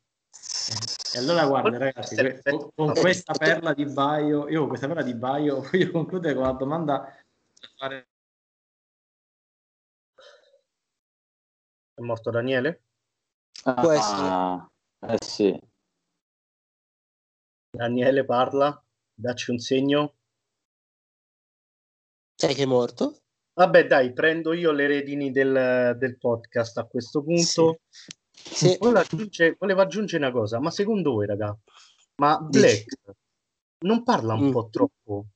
[1.15, 5.15] E allora guarda ragazzi, con, con questa perla di Baio, io con questa perla di
[5.15, 7.17] Baio voglio concludere con la domanda
[11.95, 12.83] È morto Daniele?
[13.65, 14.69] Ah,
[15.01, 15.59] eh sì.
[17.71, 18.83] Daniele parla,
[19.15, 20.17] dacci un segno.
[22.43, 23.19] Sai che è morto?
[23.53, 27.83] Vabbè, dai, prendo io le redini del, del podcast a questo punto.
[27.89, 28.11] Sì.
[28.33, 28.77] Sì.
[28.81, 31.57] Volevo, aggiungere, volevo, aggiungere, una cosa, ma secondo voi, raga,
[32.17, 32.97] ma Black Dici.
[33.85, 34.51] non parla un mm.
[34.51, 35.27] po' troppo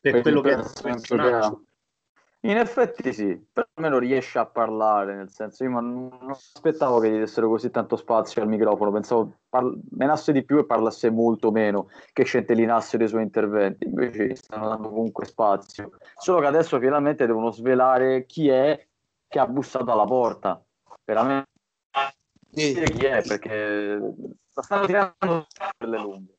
[0.00, 1.64] per, per quello che è il personaggio?
[2.44, 7.08] In effetti sì, però almeno riesce a parlare, nel senso io non, non aspettavo che
[7.08, 11.52] gli dessero così tanto spazio al microfono, pensavo par- menasse di più e parlasse molto
[11.52, 16.80] meno, che scentellinasse dei suoi interventi, invece gli stanno dando comunque spazio, solo che adesso
[16.80, 18.88] finalmente devono svelare chi è
[19.28, 20.60] che ha bussato alla porta,
[21.04, 21.46] veramente
[22.50, 22.74] Sì.
[22.74, 24.00] chi è, perché
[24.48, 25.46] stanno tirando
[25.78, 26.34] per le lunghe.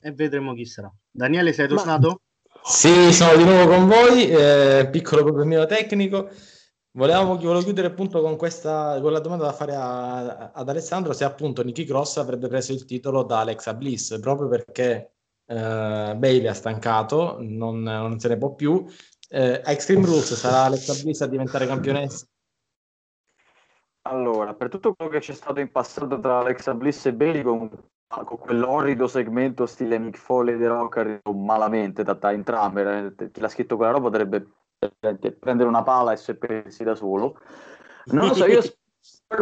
[0.00, 0.90] E vedremo chi sarà.
[1.10, 2.20] Daniele, sei Ma- tornato?
[2.68, 6.28] Sì, sono di nuovo con voi, eh, piccolo problemino tecnico.
[6.90, 11.22] Volevamo, volevo chiudere appunto con questa con la domanda da fare a- ad Alessandro se
[11.22, 15.12] appunto Nicky Cross avrebbe preso il titolo da Alexa Bliss, proprio perché
[15.46, 18.84] eh, Bailey ha stancato, non, non se ne può più.
[19.28, 22.26] Eh, Extreme Rules sarà Alexa Bliss a diventare campionessa?
[24.08, 27.70] Allora, per tutto quello che c'è stato in passato tra Alexa Bliss e Bailey con,
[28.08, 33.40] con quell'orrido segmento stile Mick Foley The Rock arrivato malamente da Time Trummer, eh, chi
[33.40, 34.46] l'ha scritto quella roba dovrebbe
[34.78, 37.38] eh, prendere una pala e seppellirsi da solo.
[38.06, 38.62] Non lo so, io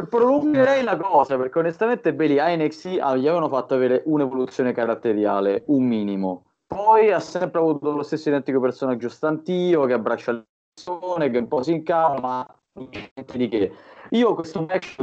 [0.08, 5.64] prolungherei la cosa perché onestamente Bailey a NXT ah, gli avevano fatto avere un'evoluzione caratteriale,
[5.66, 6.46] un minimo.
[6.66, 11.48] Poi ha sempre avuto lo stesso identico personaggio stantio che abbraccia le persone, che un
[11.48, 13.72] po' si incava, ma niente di che.
[14.10, 14.96] Io questo match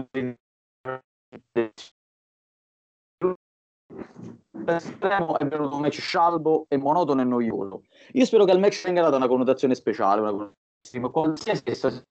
[4.65, 7.83] estremo è venuto un match scialbo e monotono e noioso.
[8.13, 12.03] Io spero che il match venga data una connotazione speciale, una connotazione qualsiasi essa-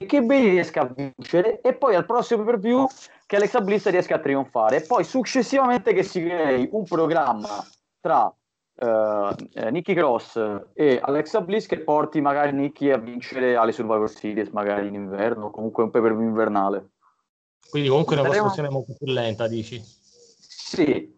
[0.00, 2.86] e che Bailey riesca a vincere e poi al prossimo per view
[3.26, 7.66] che Alexa Bliss riesca a trionfare e poi successivamente che si crei un programma
[8.00, 8.32] tra
[8.80, 10.36] eh, eh, Nikki Cross
[10.72, 15.46] e Alexa Bliss che porti magari Nikki a vincere alle Survivor Series magari in inverno
[15.46, 16.90] o comunque un pay per invernale
[17.68, 19.82] Quindi comunque una Saremo- costruzione molto più lenta, dici?
[19.82, 21.17] sì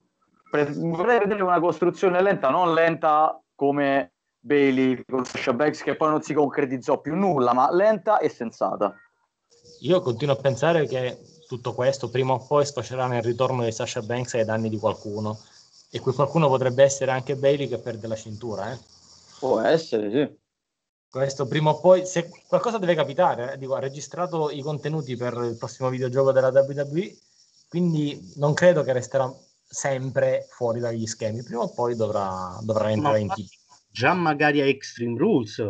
[0.51, 6.23] vorrei vedere una costruzione lenta non lenta come Bailey con Sasha Banks che poi non
[6.23, 8.95] si concretizzò più nulla ma lenta e sensata
[9.81, 11.19] Io continuo a pensare che
[11.51, 15.37] tutto questo prima o poi sfocerà nel ritorno di Sasha Banks ai danni di qualcuno.
[15.91, 18.71] E quel qualcuno potrebbe essere anche Bailey che perde la cintura.
[18.71, 18.79] Eh.
[19.41, 20.39] può essere sì
[21.11, 25.33] Questo prima o poi, se qualcosa deve capitare, eh, dico, ha registrato i contenuti per
[25.43, 27.17] il prossimo videogioco della WWE,
[27.69, 29.29] quindi non credo che resterà
[29.71, 31.45] sempre fuori dagli schemi.
[31.45, 33.49] Prima o poi dovrà, dovrà entrare in tipo.
[33.89, 35.65] Già magari a Extreme Rules.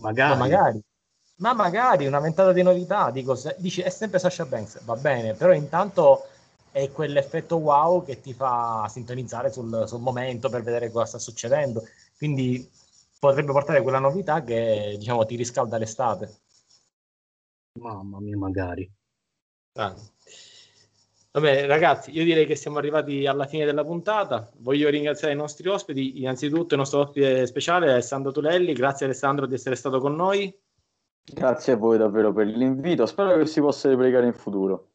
[0.00, 0.30] Magari.
[0.30, 0.84] Ma magari,
[1.36, 3.10] ma magari una ventata di novità.
[3.10, 6.26] Dico, se, dici è sempre Sasha Banks, va bene, però intanto
[6.70, 11.86] è quell'effetto wow che ti fa sintonizzare sul, sul momento per vedere cosa sta succedendo.
[12.16, 12.68] Quindi
[13.18, 16.40] potrebbe portare quella novità che diciamo ti riscalda l'estate.
[17.80, 18.90] Mamma mia, magari.
[19.74, 19.94] Ah.
[21.34, 24.50] Va bene, ragazzi, io direi che siamo arrivati alla fine della puntata.
[24.58, 28.74] Voglio ringraziare i nostri ospiti, innanzitutto il nostro ospite speciale Alessandro Tulelli.
[28.74, 30.54] Grazie Alessandro di essere stato con noi.
[31.24, 34.88] grazie a voi davvero per l'invito spero che si possa replicare in futuro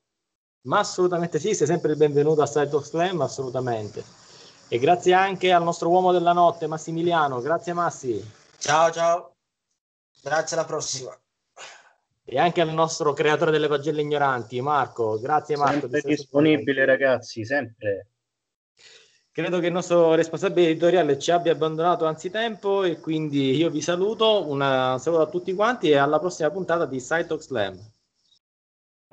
[0.63, 4.03] Ma assolutamente sì, sei sempre il benvenuto a Side of Slam, assolutamente.
[4.67, 7.41] E grazie anche al nostro uomo della notte, Massimiliano.
[7.41, 8.31] Grazie Massi.
[8.57, 9.31] Ciao, ciao.
[10.21, 11.17] Grazie, alla prossima.
[12.29, 15.17] E anche al nostro creatore delle pagelle ignoranti, Marco.
[15.17, 15.87] Grazie Marco.
[15.87, 18.07] di Sempre disponibile, ragazzi, sempre.
[19.31, 24.45] Credo che il nostro responsabile editoriale ci abbia abbandonato anzitempo e quindi io vi saluto.
[24.45, 27.79] Una- Un saluto a tutti quanti e alla prossima puntata di Side Talk Slam.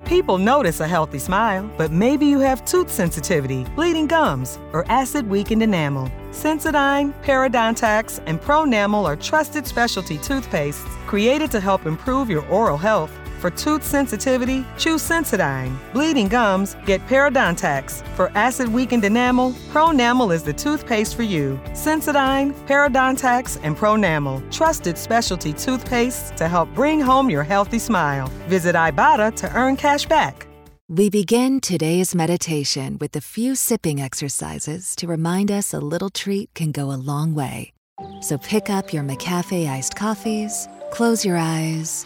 [0.03, 5.27] People notice a healthy smile, but maybe you have tooth sensitivity, bleeding gums, or acid
[5.27, 6.11] weakened enamel.
[6.31, 13.11] Sensodyne, Parodontax, and Pronamel are trusted specialty toothpastes created to help improve your oral health.
[13.39, 15.77] For tooth sensitivity, choose Sensodyne.
[15.93, 18.05] Bleeding gums, get Parodontax.
[18.15, 21.59] For acid weakened enamel, Pronamel is the toothpaste for you.
[21.73, 28.27] Sensodyne, Parodontax, and Pronamel, trusted specialty toothpastes to help bring home your healthy smile.
[28.47, 30.47] Visit Ibotta to earn cash back.
[30.87, 36.53] We begin today's meditation with a few sipping exercises to remind us a little treat
[36.53, 37.73] can go a long way.
[38.21, 42.05] So pick up your McCafe iced coffees, close your eyes,